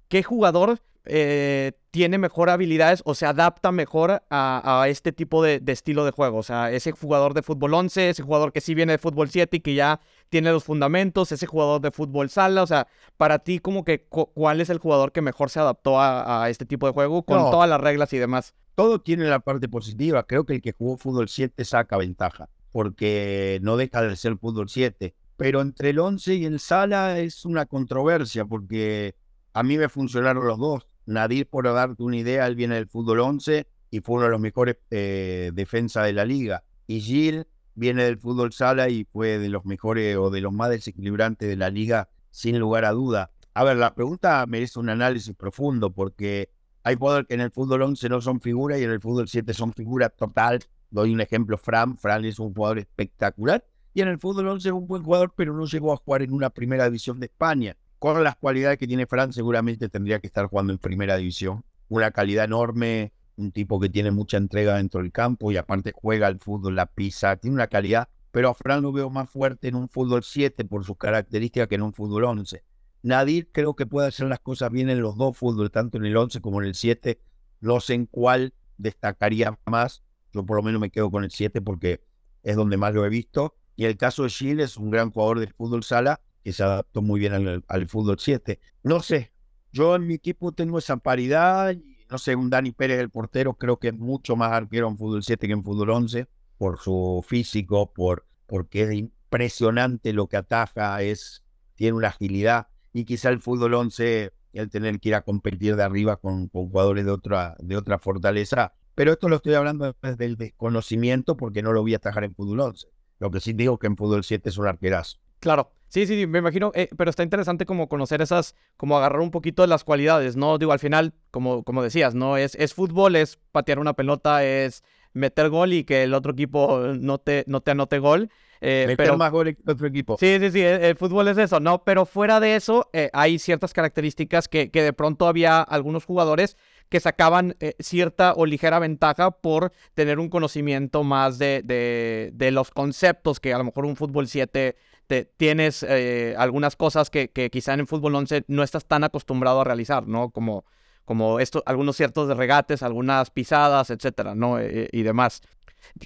qué 0.09 0.23
jugador 0.23 0.79
eh, 1.05 1.73
tiene 1.91 2.17
mejor 2.17 2.49
habilidades 2.49 3.01
o 3.05 3.15
se 3.15 3.25
adapta 3.25 3.71
mejor 3.71 4.21
a, 4.29 4.85
este 4.89 5.13
tipo 5.13 5.41
de, 5.41 5.61
estilo 5.67 6.03
de 6.03 6.11
juego. 6.11 6.39
O 6.39 6.43
sea, 6.43 6.71
ese 6.71 6.91
jugador 6.91 7.33
de 7.33 7.41
fútbol 7.41 7.73
11, 7.73 8.09
ese 8.09 8.23
jugador 8.23 8.51
que 8.51 8.59
sí 8.59 8.75
viene 8.75 8.93
de 8.93 8.97
fútbol 8.97 9.29
7 9.29 9.57
y 9.57 9.59
que 9.61 9.75
ya 9.75 10.01
tiene 10.29 10.51
los 10.51 10.65
fundamentos, 10.65 11.31
ese 11.31 11.47
jugador 11.47 11.79
de 11.81 11.91
fútbol 11.91 12.29
sala. 12.29 12.63
O 12.63 12.67
sea, 12.67 12.87
para 13.15 13.39
ti, 13.39 13.59
como 13.59 13.85
que, 13.85 14.05
¿cuál 14.07 14.59
es 14.59 14.69
el 14.69 14.79
jugador 14.79 15.11
que 15.11 15.21
mejor 15.21 15.49
se 15.49 15.59
adaptó 15.59 15.99
a, 16.01 16.49
este 16.49 16.65
tipo 16.65 16.85
de 16.87 16.93
juego 16.93 17.23
con 17.23 17.49
todas 17.49 17.69
las 17.69 17.79
reglas 17.79 18.11
y 18.11 18.17
demás? 18.17 18.53
Todo 18.75 18.99
tiene 18.99 19.25
la 19.25 19.39
parte 19.39 19.69
positiva. 19.69 20.23
Creo 20.23 20.45
que 20.45 20.55
el 20.55 20.61
que 20.61 20.73
jugó 20.73 20.97
fútbol 20.97 21.29
7 21.29 21.63
saca 21.63 21.97
ventaja 21.97 22.49
porque 22.71 23.59
no 23.61 23.77
deja 23.77 24.01
de 24.01 24.17
ser 24.17 24.37
fútbol 24.37 24.67
7. 24.67 25.15
Pero 25.37 25.61
entre 25.61 25.91
el 25.91 25.99
11 25.99 26.35
y 26.35 26.43
el 26.43 26.59
sala 26.59 27.19
es 27.19 27.45
una 27.45 27.65
controversia 27.65 28.43
porque 28.43 29.15
a 29.53 29.63
mí 29.63 29.77
me 29.77 29.87
funcionaron 29.87 30.45
los 30.45 30.59
dos 30.59 30.87
Nadir, 31.05 31.47
por 31.47 31.65
darte 31.65 32.01
una 32.03 32.17
idea, 32.17 32.47
él 32.47 32.55
viene 32.55 32.75
del 32.75 32.87
fútbol 32.87 33.19
11 33.19 33.67
y 33.91 33.99
fue 33.99 34.15
uno 34.15 34.25
de 34.25 34.31
los 34.31 34.41
mejores 34.41 34.77
eh, 34.91 35.51
defensas 35.53 36.05
de 36.05 36.13
la 36.13 36.25
liga. 36.25 36.63
Y 36.87 37.01
Gil 37.01 37.47
viene 37.75 38.03
del 38.03 38.17
fútbol 38.17 38.53
sala 38.53 38.89
y 38.89 39.05
fue 39.05 39.37
de 39.37 39.49
los 39.49 39.65
mejores 39.65 40.17
o 40.17 40.29
de 40.29 40.41
los 40.41 40.53
más 40.53 40.69
desequilibrantes 40.69 41.47
de 41.47 41.55
la 41.55 41.69
liga, 41.69 42.09
sin 42.31 42.59
lugar 42.59 42.85
a 42.85 42.91
duda. 42.91 43.31
A 43.53 43.63
ver, 43.63 43.77
la 43.77 43.93
pregunta 43.93 44.45
merece 44.47 44.79
un 44.79 44.89
análisis 44.89 45.33
profundo 45.35 45.91
porque 45.93 46.49
hay 46.83 46.95
jugadores 46.95 47.27
que 47.27 47.35
en 47.35 47.41
el 47.41 47.51
fútbol 47.51 47.83
11 47.83 48.09
no 48.09 48.21
son 48.21 48.41
figuras 48.41 48.79
y 48.79 48.83
en 48.83 48.91
el 48.91 48.99
fútbol 48.99 49.27
7 49.27 49.53
son 49.53 49.73
figuras 49.73 50.11
total. 50.15 50.59
Doy 50.89 51.13
un 51.13 51.21
ejemplo, 51.21 51.57
Fran. 51.57 51.97
Fran 51.97 52.25
es 52.25 52.39
un 52.39 52.53
jugador 52.53 52.79
espectacular 52.79 53.65
y 53.93 54.01
en 54.01 54.09
el 54.09 54.19
fútbol 54.19 54.47
11 54.47 54.67
es 54.67 54.73
un 54.73 54.87
buen 54.87 55.03
jugador, 55.03 55.33
pero 55.35 55.53
no 55.53 55.65
llegó 55.65 55.93
a 55.93 55.97
jugar 55.97 56.21
en 56.21 56.33
una 56.33 56.49
primera 56.49 56.85
división 56.85 57.19
de 57.19 57.27
España 57.27 57.77
con 58.13 58.23
las 58.23 58.35
cualidades 58.35 58.77
que 58.77 58.85
tiene 58.85 59.07
Fran, 59.07 59.33
seguramente 59.33 59.89
tendría 59.89 60.19
que 60.19 60.27
estar 60.27 60.45
jugando 60.45 60.71
en 60.71 60.77
primera 60.77 61.17
división. 61.17 61.65
Una 61.89 62.11
calidad 62.11 62.45
enorme, 62.45 63.13
un 63.35 63.51
tipo 63.51 63.79
que 63.79 63.89
tiene 63.89 64.11
mucha 64.11 64.37
entrega 64.37 64.75
dentro 64.75 65.01
del 65.01 65.11
campo 65.11 65.51
y 65.51 65.57
aparte 65.57 65.91
juega 65.91 66.27
el 66.27 66.37
fútbol, 66.39 66.75
la 66.75 66.85
pisa, 66.85 67.35
tiene 67.37 67.55
una 67.55 67.65
calidad, 67.65 68.07
pero 68.29 68.49
a 68.49 68.53
Fran 68.53 68.83
lo 68.83 68.91
veo 68.91 69.09
más 69.09 69.27
fuerte 69.27 69.69
en 69.69 69.75
un 69.75 69.89
fútbol 69.89 70.23
7 70.23 70.65
por 70.65 70.85
sus 70.85 70.97
características 70.97 71.67
que 71.67 71.75
en 71.75 71.81
un 71.81 71.93
fútbol 71.93 72.25
11. 72.25 72.63
Nadir 73.01 73.49
creo 73.51 73.75
que 73.75 73.87
puede 73.87 74.07
hacer 74.07 74.27
las 74.27 74.39
cosas 74.39 74.69
bien 74.69 74.89
en 74.91 75.01
los 75.01 75.17
dos 75.17 75.35
fútbol, 75.35 75.71
tanto 75.71 75.97
en 75.97 76.05
el 76.05 76.15
11 76.15 76.41
como 76.41 76.61
en 76.61 76.67
el 76.67 76.75
7. 76.75 77.19
No 77.61 77.79
sé 77.79 77.95
en 77.95 78.05
cuál 78.05 78.53
destacaría 78.77 79.57
más. 79.65 80.03
Yo 80.31 80.45
por 80.45 80.57
lo 80.57 80.63
menos 80.63 80.79
me 80.79 80.91
quedo 80.91 81.09
con 81.09 81.23
el 81.23 81.31
7 81.31 81.59
porque 81.61 82.03
es 82.43 82.55
donde 82.55 82.77
más 82.77 82.93
lo 82.93 83.03
he 83.03 83.09
visto. 83.09 83.55
Y 83.75 83.85
el 83.85 83.97
caso 83.97 84.23
de 84.23 84.29
Chile 84.29 84.63
es 84.63 84.77
un 84.77 84.91
gran 84.91 85.11
jugador 85.11 85.39
del 85.39 85.53
fútbol 85.53 85.83
sala 85.83 86.21
que 86.45 86.53
se 86.53 86.63
adaptó 86.63 87.01
muy 87.01 87.19
bien 87.19 87.63
al, 87.67 87.87
fútbol 87.87 88.17
7. 88.19 88.59
No 88.83 88.99
sé, 88.99 89.33
yo 89.71 89.95
en 89.95 90.05
mi 90.05 90.13
equipo 90.13 90.51
tengo 90.51 90.77
esa 90.77 90.95
paridad. 90.97 91.75
No 92.07 92.19
sé, 92.19 92.35
un 92.35 92.51
Dani 92.51 92.71
Pérez, 92.71 92.99
el 92.99 93.09
portero, 93.09 93.55
creo 93.55 93.79
que 93.79 93.87
es 93.87 93.95
mucho 93.95 94.35
más 94.35 94.51
arquero 94.51 94.87
en 94.87 94.95
fútbol 94.95 95.23
7 95.23 95.47
que 95.47 95.53
en 95.53 95.63
fútbol 95.63 95.89
11, 95.89 96.27
por 96.59 96.77
su 96.77 97.25
físico, 97.27 97.91
por, 97.91 98.27
porque 98.45 98.83
es 98.83 98.93
impresionante 98.93 100.13
lo 100.13 100.27
que 100.27 100.37
ataja, 100.37 101.01
es, 101.01 101.43
tiene 101.73 101.97
una 101.97 102.09
agilidad. 102.09 102.67
Y 102.93 103.05
quizá 103.05 103.29
el 103.29 103.41
fútbol 103.41 103.73
11, 103.73 104.31
el 104.53 104.69
tener 104.69 104.99
que 104.99 105.09
ir 105.09 105.15
a 105.15 105.23
competir 105.23 105.75
de 105.75 105.81
arriba 105.81 106.17
con, 106.17 106.47
jugadores 106.49 107.05
de 107.05 107.11
otra, 107.11 107.55
de 107.57 107.75
otra 107.75 107.97
fortaleza. 107.97 108.73
Pero 108.93 109.13
esto 109.13 109.29
lo 109.29 109.37
estoy 109.37 109.55
hablando 109.55 109.95
desde 109.99 110.25
el 110.25 110.35
desconocimiento 110.35 111.37
porque 111.37 111.63
no 111.63 111.73
lo 111.73 111.81
voy 111.81 111.95
a 111.95 111.97
atajar 111.97 112.23
en 112.23 112.35
fútbol 112.35 112.59
11. 112.59 112.87
Lo 113.17 113.31
que 113.31 113.39
sí 113.39 113.53
digo 113.53 113.79
que 113.79 113.87
en 113.87 113.97
fútbol 113.97 114.23
7 114.23 114.47
es 114.47 114.59
un 114.59 114.67
arquerazo. 114.67 115.17
Claro. 115.39 115.71
Sí, 115.95 116.05
sí, 116.05 116.27
me 116.27 116.39
imagino, 116.39 116.73
eh, 116.75 116.89
pero 116.97 117.09
está 117.09 117.23
interesante 117.23 117.65
como 117.65 117.87
conocer 117.87 118.21
esas, 118.21 118.53
como 118.75 118.97
agarrar 118.97 119.21
un 119.21 119.31
poquito 119.31 119.61
de 119.61 119.69
las 119.69 119.85
cualidades, 119.85 120.35
¿no? 120.35 120.57
Digo, 120.57 120.73
al 120.73 120.79
final, 120.79 121.13
como, 121.31 121.63
como 121.63 121.81
decías, 121.81 122.13
¿no? 122.13 122.35
Es, 122.35 122.53
es 122.55 122.73
fútbol, 122.73 123.15
es 123.15 123.39
patear 123.53 123.79
una 123.79 123.93
pelota, 123.93 124.43
es 124.43 124.83
meter 125.13 125.49
gol 125.49 125.71
y 125.71 125.85
que 125.85 126.03
el 126.03 126.13
otro 126.13 126.33
equipo 126.33 126.81
no 126.99 127.19
te, 127.19 127.45
no 127.47 127.61
te 127.61 127.71
anote 127.71 127.99
gol. 127.99 128.29
Eh, 128.59 128.83
meter 128.87 128.97
pero, 129.05 129.17
más 129.17 129.31
gol 129.31 129.55
que 129.55 129.71
otro 129.71 129.87
equipo. 129.87 130.17
Sí, 130.19 130.37
sí, 130.41 130.51
sí, 130.51 130.61
el, 130.61 130.97
fútbol 130.97 131.29
es 131.29 131.37
eso, 131.37 131.61
¿no? 131.61 131.85
Pero 131.85 132.05
fuera 132.05 132.41
de 132.41 132.57
eso, 132.57 132.89
eh, 132.91 133.09
hay 133.13 133.39
ciertas 133.39 133.71
características 133.71 134.49
que, 134.49 134.71
que 134.71 134.83
de 134.83 134.91
pronto 134.91 135.27
había 135.27 135.61
algunos 135.61 136.03
jugadores 136.03 136.57
que 136.89 136.99
sacaban 136.99 137.55
eh, 137.61 137.75
cierta 137.79 138.33
o 138.33 138.45
ligera 138.45 138.79
ventaja 138.79 139.31
por 139.31 139.71
tener 139.93 140.19
un 140.19 140.27
conocimiento 140.27 141.03
más 141.03 141.37
de, 141.37 141.61
de, 141.63 142.31
de, 142.33 142.51
los 142.51 142.71
conceptos 142.71 143.39
que 143.39 143.53
a 143.53 143.57
lo 143.57 143.63
mejor 143.63 143.85
un 143.85 143.95
fútbol 143.95 144.27
7 144.27 144.75
te, 145.07 145.25
tienes 145.25 145.83
eh, 145.83 146.35
algunas 146.37 146.75
cosas 146.75 147.09
que, 147.09 147.29
que, 147.29 147.49
quizá 147.49 147.73
en 147.73 147.81
el 147.81 147.87
fútbol 147.87 148.15
11 148.15 148.45
no 148.47 148.63
estás 148.63 148.85
tan 148.85 149.03
acostumbrado 149.03 149.61
a 149.61 149.63
realizar, 149.63 150.07
¿no? 150.07 150.29
Como, 150.29 150.65
como 151.05 151.39
esto, 151.39 151.63
algunos 151.65 151.95
ciertos 151.95 152.35
regates, 152.35 152.83
algunas 152.83 153.29
pisadas, 153.31 153.89
etcétera, 153.89 154.35
¿no? 154.35 154.59
Eh, 154.59 154.89
y 154.91 155.03
demás. 155.03 155.41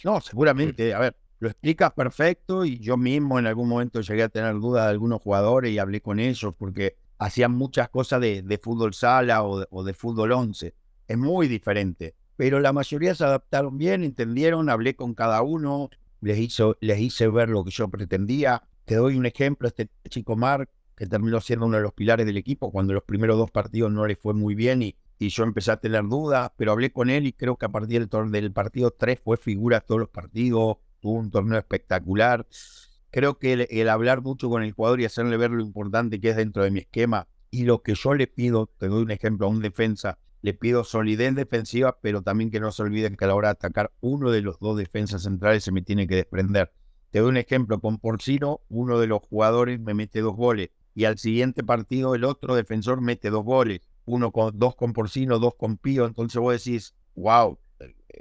No, 0.03 0.19
seguramente, 0.21 0.93
a 0.93 0.99
ver, 0.99 1.15
lo 1.39 1.49
explicas 1.49 1.93
perfecto 1.93 2.65
y 2.65 2.79
yo 2.79 2.97
mismo 2.97 3.39
en 3.39 3.47
algún 3.47 3.69
momento 3.69 4.01
llegué 4.01 4.23
a 4.23 4.29
tener 4.29 4.53
dudas 4.55 4.85
de 4.85 4.91
algunos 4.91 5.21
jugadores 5.21 5.71
y 5.71 5.79
hablé 5.79 6.01
con 6.01 6.19
ellos 6.19 6.53
porque 6.57 6.97
hacían 7.17 7.51
muchas 7.51 7.89
cosas 7.89 8.19
de, 8.21 8.41
de 8.41 8.57
fútbol 8.57 8.93
sala 8.93 9.43
o 9.43 9.59
de, 9.59 9.67
o 9.69 9.83
de, 9.83 9.93
fútbol 9.93 10.31
11. 10.31 10.73
Es 11.07 11.17
muy 11.17 11.47
diferente, 11.47 12.15
pero 12.35 12.59
la 12.59 12.73
mayoría 12.73 13.15
se 13.15 13.23
adaptaron 13.23 13.77
bien, 13.77 14.03
entendieron, 14.03 14.69
hablé 14.69 14.95
con 14.95 15.13
cada 15.13 15.41
uno, 15.41 15.89
les, 16.21 16.37
hizo, 16.39 16.77
les 16.81 16.99
hice 16.99 17.27
ver 17.27 17.49
lo 17.49 17.63
que 17.63 17.71
yo 17.71 17.87
pretendía. 17.89 18.63
Te 18.89 18.95
doy 18.95 19.17
un 19.17 19.27
ejemplo, 19.27 19.67
este 19.67 19.87
chico 20.09 20.35
Mark, 20.35 20.67
que 20.95 21.05
terminó 21.05 21.39
siendo 21.41 21.67
uno 21.67 21.77
de 21.77 21.83
los 21.83 21.93
pilares 21.93 22.25
del 22.25 22.37
equipo, 22.37 22.71
cuando 22.71 22.91
los 22.91 23.03
primeros 23.03 23.37
dos 23.37 23.51
partidos 23.51 23.91
no 23.91 24.07
le 24.07 24.15
fue 24.15 24.33
muy 24.33 24.55
bien 24.55 24.81
y, 24.81 24.95
yo 25.19 25.43
empecé 25.43 25.69
a 25.69 25.77
tener 25.77 26.07
dudas, 26.07 26.49
pero 26.57 26.71
hablé 26.71 26.91
con 26.91 27.11
él 27.11 27.27
y 27.27 27.33
creo 27.33 27.55
que 27.55 27.67
a 27.67 27.69
partir 27.69 28.09
del, 28.09 28.51
partido 28.51 28.89
3 28.89 29.19
fue 29.23 29.37
figura 29.37 29.81
todos 29.81 29.99
los 29.99 30.09
partidos, 30.09 30.77
tuvo 31.01 31.19
un 31.19 31.29
torneo 31.29 31.59
espectacular 31.59 32.47
creo 33.11 33.37
que 33.37 33.67
el, 33.69 33.89
hablar 33.89 34.23
mucho 34.23 34.49
con 34.49 34.63
el 34.63 34.71
jugador 34.71 35.01
y 35.01 35.05
hacerle 35.05 35.37
ver 35.37 35.51
lo 35.51 35.61
importante 35.61 36.19
que 36.19 36.29
es 36.31 36.35
dentro 36.35 36.63
de 36.63 36.71
mi 36.71 36.79
esquema 36.79 37.27
Y 37.51 37.65
lo 37.65 37.83
que 37.83 37.93
yo 37.93 38.15
le 38.15 38.25
pido, 38.25 38.71
te 38.79 38.87
doy 38.87 39.03
un 39.03 39.11
ejemplo 39.11 39.45
a 39.45 39.49
un 39.51 39.61
defensa, 39.61 40.17
le 40.41 40.55
pido 40.55 40.83
solidez 40.83 41.35
defensiva, 41.35 41.99
pero 42.01 42.23
también 42.23 42.49
que 42.49 42.59
no 42.59 42.71
se 42.71 42.81
olviden 42.81 43.17
que 43.17 43.25
a 43.25 43.27
la 43.27 43.35
hora 43.35 43.49
de 43.49 43.51
atacar 43.51 43.91
uno 44.01 44.31
de 44.31 44.41
los 44.41 44.59
dos 44.59 44.77
defensas 44.77 45.21
centrales 45.21 45.63
se 45.63 45.71
me 45.71 45.83
tiene 45.83 46.07
que 46.07 46.15
desprender. 46.15 46.71
Te 47.11 47.19
doy 47.19 47.29
un 47.29 47.37
ejemplo, 47.37 47.79
con 47.79 47.97
Porcino, 47.97 48.61
uno 48.69 48.99
de 48.99 49.07
los 49.07 49.21
jugadores 49.21 49.79
me 49.79 49.93
mete 49.93 50.21
dos 50.21 50.35
goles 50.35 50.69
y 50.93 51.05
al 51.05 51.17
siguiente 51.17 51.63
partido 51.63 52.13
el 52.13 52.23
otro 52.23 52.55
defensor 52.55 53.01
mete 53.01 53.29
dos 53.29 53.43
goles, 53.43 53.81
uno 54.05 54.31
con 54.31 54.57
dos 54.57 54.75
con 54.75 54.93
Porcino, 54.93 55.39
dos 55.39 55.55
con 55.55 55.77
Pío, 55.77 56.05
entonces 56.05 56.39
vos 56.39 56.63
decís, 56.63 56.93
wow, 57.15 57.57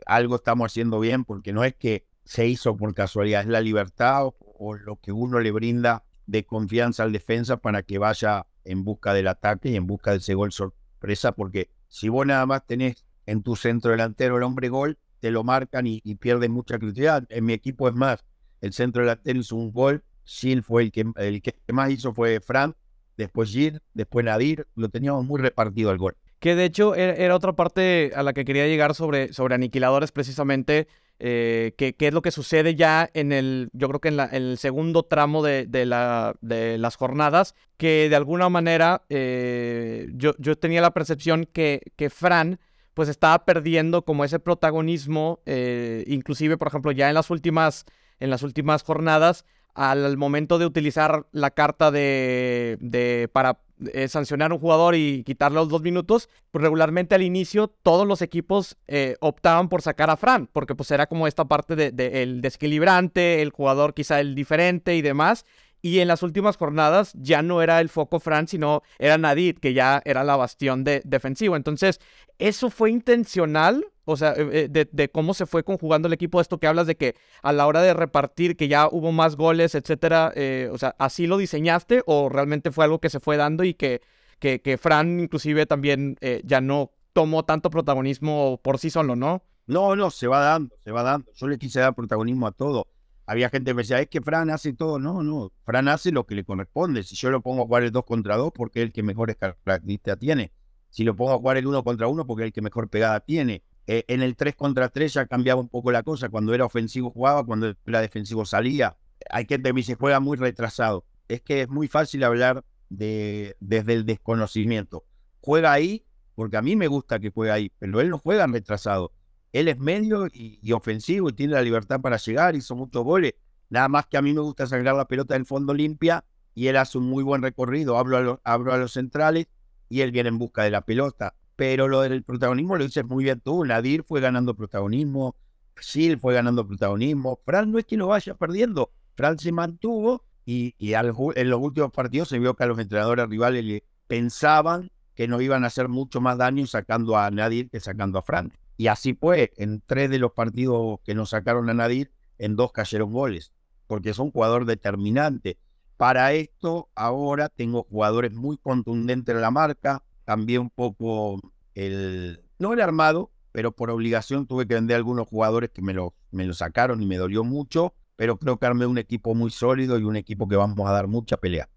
algo 0.07 0.37
estamos 0.37 0.71
haciendo 0.71 1.01
bien 1.01 1.25
porque 1.25 1.53
no 1.53 1.65
es 1.65 1.75
que 1.75 2.07
se 2.25 2.47
hizo 2.47 2.77
por 2.77 2.95
casualidad, 2.95 3.43
es 3.43 3.49
la 3.49 3.61
libertad 3.61 4.25
o, 4.25 4.75
lo 4.75 4.97
que 4.97 5.13
uno 5.13 5.41
le 5.41 5.51
brinda 5.51 6.05
de 6.27 6.45
confianza 6.45 7.03
al 7.03 7.13
defensa 7.13 7.59
para 7.59 7.83
que 7.83 7.99
vaya 7.99 8.47
en 8.65 8.85
busca 8.85 9.15
del 9.15 9.29
ataque 9.29 9.71
y 9.71 9.77
en 9.77 9.87
busca 9.87 10.13
de 10.13 10.19
ese 10.19 10.35
gol 10.35 10.53
sorpresa, 10.53 11.33
porque 11.33 11.71
si 11.89 12.09
vos 12.09 12.27
nada 12.27 12.45
más 12.45 12.67
tenés 12.67 13.05
en 13.27 13.43
tu 13.43 13.55
centro 13.57 13.91
delantero 13.91 14.37
el 14.37 14.43
hombre 14.43 14.69
gol, 14.69 14.99
te 15.21 15.31
lo 15.31 15.45
marcan 15.45 15.87
y, 15.87 16.01
y 16.05 16.17
pierdes 16.17 16.51
mucha 16.51 16.79
credibilidad. 16.79 17.25
En 17.29 17.45
mi 17.45 17.53
equipo 17.53 17.89
es 17.89 17.95
más, 17.95 18.25
el 18.61 18.73
centro 18.73 19.03
delantero 19.03 19.39
hizo 19.41 19.57
un 19.57 19.73
gol, 19.73 20.05
Gil 20.25 20.63
fue 20.63 20.83
el 20.85 20.93
que, 20.93 21.05
el 21.17 21.43
que 21.43 21.55
más 21.73 21.91
hizo 21.91 22.13
fue 22.13 22.41
Fran, 22.41 22.75
después 23.17 23.51
Gil, 23.51 23.81
después 23.95 24.25
Nadir, 24.25 24.67
lo 24.75 24.89
teníamos 24.89 25.25
muy 25.25 25.41
repartido 25.41 25.91
el 25.91 25.99
gol. 25.99 26.17
Que 26.39 26.55
de 26.55 26.67
hecho 26.67 26.95
era, 26.95 27.35
otra 27.35 27.55
parte 27.55 28.13
a 28.15 28.23
la 28.23 28.33
que 28.33 28.45
quería 28.45 28.67
llegar 28.67 28.95
sobre, 28.95 29.33
sobre 29.33 29.57
aniquiladores 29.57 30.13
precisamente, 30.13 30.87
eh, 31.19 31.73
que, 31.77 31.97
es 31.99 32.15
lo 32.15 32.23
que 32.23 32.31
sucede 32.31 32.77
ya 32.77 33.11
en 33.13 33.33
el, 33.33 33.71
yo 33.73 33.89
creo 33.89 34.01
que 34.01 34.09
en, 34.09 34.21
el 34.21 34.57
segundo 34.59 35.03
tramo 35.03 35.43
de, 35.43 35.67
la, 35.85 36.37
de, 36.41 36.79
las 36.79 36.95
jornadas, 36.95 37.57
que 37.77 38.09
de 38.09 38.15
alguna 38.15 38.49
manera 38.49 39.03
eh, 39.09 40.09
yo, 40.15 40.35
yo, 40.39 40.57
tenía 40.57 40.81
la 40.81 40.95
percepción 40.95 41.45
que, 41.53 41.83
que 41.97 42.09
Fran 42.09 42.61
pues 42.95 43.09
estaba 43.09 43.45
perdiendo 43.45 44.03
como 44.03 44.25
ese 44.25 44.41
protagonismo, 44.41 45.41
eh, 45.47 46.03
inclusive 46.09 46.57
por 46.57 46.67
ejemplo 46.67 46.91
ya 46.91 47.09
en 47.09 47.15
las 47.15 47.31
últimas, 47.31 47.85
en 48.21 48.31
las 48.31 48.43
últimas 48.43 48.83
jornadas, 48.83 49.45
al 49.75 50.17
momento 50.17 50.59
de 50.59 50.67
utilizar 50.67 51.27
la 51.33 51.51
carta 51.51 51.91
de, 51.91 52.79
de 52.81 53.29
para 53.33 53.61
eh, 53.93 54.09
sancionar 54.09 54.51
a 54.51 54.55
un 54.55 54.61
jugador 54.61 54.97
y 54.97 55.23
quitarle 55.23 55.57
los 55.57 55.69
dos 55.69 55.83
minutos, 55.83 56.29
pues 56.51 56.63
regularmente 56.63 57.15
al 57.15 57.23
inicio 57.23 57.69
todos 57.69 58.09
los 58.09 58.23
equipos 58.23 58.77
eh, 58.89 59.17
optaban 59.21 59.69
por 59.69 59.83
sacar 59.83 60.11
a 60.11 60.17
Fran, 60.17 60.49
porque 60.53 60.75
pues 60.75 60.91
era 60.91 61.07
como 61.07 61.29
esta 61.29 61.45
parte 61.45 61.77
del 61.77 61.95
de, 61.95 62.23
el 62.23 62.41
desequilibrante, 62.41 63.41
el 63.41 63.51
jugador 63.51 63.95
quizá 63.95 64.19
el 64.19 64.35
diferente 64.35 64.97
y 64.97 65.03
demás. 65.03 65.45
Y 65.81 66.01
en 66.01 66.09
las 66.09 66.23
últimas 66.23 66.57
jornadas 66.57 67.13
ya 67.15 67.43
no 67.43 67.63
era 67.63 67.81
el 67.81 67.89
foco 67.89 68.19
Fran, 68.19 68.49
sino 68.49 68.83
era 68.99 69.17
Nadid, 69.17 69.59
que 69.59 69.75
ya 69.75 70.03
era 70.05 70.25
la 70.25 70.37
bastión 70.37 70.83
de, 70.85 71.03
defensivo. 71.05 71.57
Entonces, 71.57 72.01
¿eso 72.39 72.71
fue 72.71 72.91
intencional? 72.91 73.87
O 74.05 74.17
sea, 74.17 74.35
eh, 74.37 74.69
de, 74.71 74.89
de, 74.91 75.11
cómo 75.11 75.35
se 75.35 75.47
fue 75.47 75.63
conjugando 75.63 76.09
el 76.09 76.15
equipo, 76.15 76.41
esto 76.41 76.59
que 76.59 76.67
hablas 76.67 76.87
de 76.87 76.97
que 76.97 77.15
a 77.43 77.53
la 77.53 77.67
hora 77.67 77.83
de 77.83 77.95
repartir, 77.95 78.57
que 78.57 78.67
ya 78.67 78.89
hubo 78.91 79.13
más 79.13 79.37
goles, 79.37 79.75
etcétera, 79.75 80.33
eh, 80.35 80.71
o 80.73 80.79
sea, 80.79 80.97
¿así 80.99 81.27
lo 81.27 81.37
diseñaste 81.37 82.03
o 82.07 82.29
realmente 82.29 82.71
fue 82.71 82.85
algo 82.85 83.01
que 83.01 83.11
se 83.11 83.21
fue 83.21 83.37
dando 83.37 83.65
y 83.65 83.75
que, 83.75 84.01
que, 84.39 84.63
que 84.63 84.79
Fran 84.79 85.21
inclusive 85.21 85.67
también 85.67 86.17
eh, 86.23 86.41
ya 86.45 86.61
no 86.61 86.91
tomó 87.13 87.45
tanto 87.45 87.69
protagonismo 87.69 88.59
por 88.63 88.79
sí 88.79 88.89
solo, 88.89 89.15
¿no? 89.15 89.43
No, 89.67 89.95
no, 89.95 90.11
se 90.11 90.27
va 90.27 90.41
dando, 90.41 90.75
se 90.83 90.91
va 90.91 91.03
dando. 91.03 91.31
Yo 91.35 91.47
le 91.47 91.59
quise 91.59 91.81
dar 91.81 91.95
protagonismo 91.95 92.47
a 92.47 92.53
todo 92.53 92.87
había 93.29 93.51
gente 93.51 93.71
que 93.71 93.75
me 93.75 93.83
decía, 93.83 94.01
es 94.01 94.09
que 94.09 94.23
Fran 94.23 94.49
hace 94.49 94.73
todo. 94.73 94.99
No, 94.99 95.23
no, 95.23 95.53
Fran 95.65 95.87
hace 95.89 96.11
lo 96.13 96.25
que 96.25 96.35
le 96.35 96.45
corresponde. 96.45 97.03
Si 97.03 97.15
yo 97.15 97.29
lo 97.31 97.43
pongo 97.43 97.63
a 97.63 97.67
jugar 97.67 97.83
el 97.83 97.93
2 97.93 98.05
contra 98.07 98.39
2, 98.39 98.53
porque 98.55 98.81
es 98.81 98.87
el 98.87 98.93
que 98.93 99.03
mejores 99.03 99.37
características 99.37 100.19
tiene. 100.19 100.51
Si 100.89 101.05
lo 101.05 101.15
pongo 101.15 101.35
a 101.35 101.37
jugar 101.37 101.59
el 101.59 101.67
1 101.67 101.85
contra 101.85 102.09
1, 102.09 102.27
porque 102.27 102.45
es 102.45 102.47
el 102.47 102.53
que 102.55 102.63
mejor 102.63 102.89
pegada 102.89 103.21
tiene. 103.21 103.63
Eh, 103.87 104.07
en 104.09 104.23
el 104.23 104.35
3 104.35 104.57
contra 104.57 104.89
3 104.89 105.13
ya 105.13 105.27
cambiaba 105.27 105.61
un 105.61 105.69
poco 105.69 105.93
la 105.93 106.03
cosa. 106.03 106.31
Cuando 106.31 106.55
era 106.55 106.65
ofensivo 106.65 107.11
jugaba, 107.11 107.45
cuando 107.45 107.75
era 107.87 108.01
defensivo 108.01 108.47
salía. 108.47 108.97
Hay 109.29 109.45
gente 109.47 109.69
que 109.69 109.73
me 109.75 109.81
dice, 109.81 109.95
juega 109.95 110.21
muy 110.21 110.39
retrasado. 110.39 111.05
Es 111.29 111.43
que 111.43 111.61
es 111.61 111.69
muy 111.69 111.87
fácil 111.87 112.25
hablar 112.25 112.65
de, 112.89 113.57
desde 113.61 113.93
el 113.93 114.07
desconocimiento. 114.07 115.05
Juega 115.43 115.71
ahí, 115.71 116.07
porque 116.35 116.57
a 116.57 116.63
mí 116.63 116.77
me 116.77 116.87
gusta 116.87 117.21
que 117.21 117.29
juegue 117.29 117.53
ahí, 117.53 117.73
pero 117.79 118.01
él 118.01 118.09
no 118.09 118.17
juega 118.17 118.47
retrasado 118.47 119.13
él 119.53 119.69
es 119.69 119.79
medio 119.79 120.27
y, 120.33 120.73
ofensivo 120.73 121.31
y 121.31 121.33
tiene 121.33 121.55
la 121.55 121.63
libertad 121.63 122.01
para 122.01 122.17
llegar, 122.17 122.57
hizo 122.57 122.77
muchos 122.77 123.05
goles. 123.05 123.35
Nada 123.71 123.89
más 123.89 124.07
que 124.07 124.17
a 124.17 124.23
mí 124.23 124.33
me 124.33 124.41
gusta 124.41 124.67
sacar 124.67 124.95
la 124.95 125.07
pelota 125.07 125.35
del 125.35 125.47
fondo 125.47 125.75
limpia 125.75 126.25
y 126.55 126.69
él 126.69 126.77
hace 126.77 126.99
un 126.99 127.09
muy 127.09 127.23
buen 127.23 127.43
recorrido. 127.43 127.99
Hablo 127.99 128.41
a, 128.43 128.55
a 128.55 128.59
los 128.59 128.93
centrales 128.93 129.47
y 129.89 130.01
él 130.01 130.11
viene 130.11 130.29
en 130.29 130.39
busca 130.39 130.63
de 130.63 130.71
la 130.71 130.83
pelota. 130.83 131.35
Pero 131.57 131.89
lo 131.89 132.03
del 132.03 132.23
protagonismo 132.23 132.77
lo 132.77 132.85
dices 132.85 133.05
muy 133.05 133.25
bien 133.25 133.41
tú. 133.41 133.65
Nadir 133.65 134.05
fue 134.05 134.21
ganando 134.21 134.55
protagonismo, 134.55 135.35
Sil 135.81 136.19
fue 136.21 136.35
ganando 136.35 136.67
protagonismo. 136.67 137.41
Fran 137.45 137.73
no 137.73 137.79
es 137.79 137.85
que 137.85 137.97
lo 137.97 138.09
vaya 138.09 138.35
perdiendo. 138.35 138.93
Fran 139.17 139.39
se 139.39 139.53
mantuvo 139.53 140.25
y, 140.45 140.75
en 140.79 141.51
los 141.51 141.61
últimos 141.61 141.93
partidos 141.93 142.29
se 142.29 142.39
vio 142.39 142.55
que 142.55 142.65
a 142.65 142.67
los 142.67 142.79
entrenadores 142.79 143.29
rivales 143.29 143.65
le 143.65 143.85
pensaban 144.07 144.91
que 145.15 145.29
no 145.29 145.41
iban 145.41 145.65
a 145.65 145.67
hacer 145.67 145.89
mucho 145.89 146.21
más 146.21 146.39
daño 146.39 146.67
sacando 146.67 147.17
a 147.17 147.31
Nadir 147.31 147.69
que 147.69 147.81
sacando 147.81 148.19
a 148.19 148.23
Fran. 148.23 148.53
Y 148.79 148.87
así 148.87 149.13
fue, 149.13 149.53
en 149.57 149.83
tres 149.85 150.09
de 150.09 150.21
los 150.21 150.33
partidos 150.33 151.01
que 151.05 151.13
nos 151.13 151.31
sacaron 151.31 151.69
a 151.69 151.75
Nadir, 151.75 152.13
en 152.39 152.55
dos 152.55 152.71
cayeron 152.71 153.13
goles, 153.13 153.53
porque 153.89 154.11
es 154.11 154.21
un 154.21 154.31
jugador 154.31 154.67
determinante. 154.67 155.59
Para 155.97 156.33
esto, 156.33 156.89
ahora 156.95 157.49
tengo 157.49 157.83
jugadores 157.83 158.33
muy 158.33 158.57
contundentes 158.57 159.35
en 159.35 159.41
la 159.41 159.51
marca, 159.51 160.05
también 160.25 160.61
un 160.61 160.71
poco 160.71 161.41
el, 161.75 162.41
no 162.61 162.73
el 162.73 162.81
armado, 162.81 163.33
pero 163.51 163.73
por 163.73 163.91
obligación 163.91 164.47
tuve 164.47 164.69
que 164.69 164.75
vender 164.75 164.97
algunos 164.97 165.27
jugadores 165.27 165.71
que 165.71 165.83
me 165.83 165.93
lo, 165.93 166.15
me 166.31 166.45
lo 166.45 166.55
sacaron 166.55 167.03
y 167.03 167.07
me 167.07 167.17
dolió 167.17 167.43
mucho, 167.43 167.95
pero 168.15 168.39
creo 168.39 168.61
que 168.61 168.67
armé 168.67 168.87
un 168.87 168.99
equipo 168.99 169.35
muy 169.35 169.51
sólido 169.51 169.99
y 169.99 170.05
un 170.05 170.15
equipo 170.15 170.47
que 170.47 170.55
vamos 170.55 170.89
a 170.89 170.93
dar 170.93 171.09
mucha 171.09 171.37
pelea. 171.37 171.69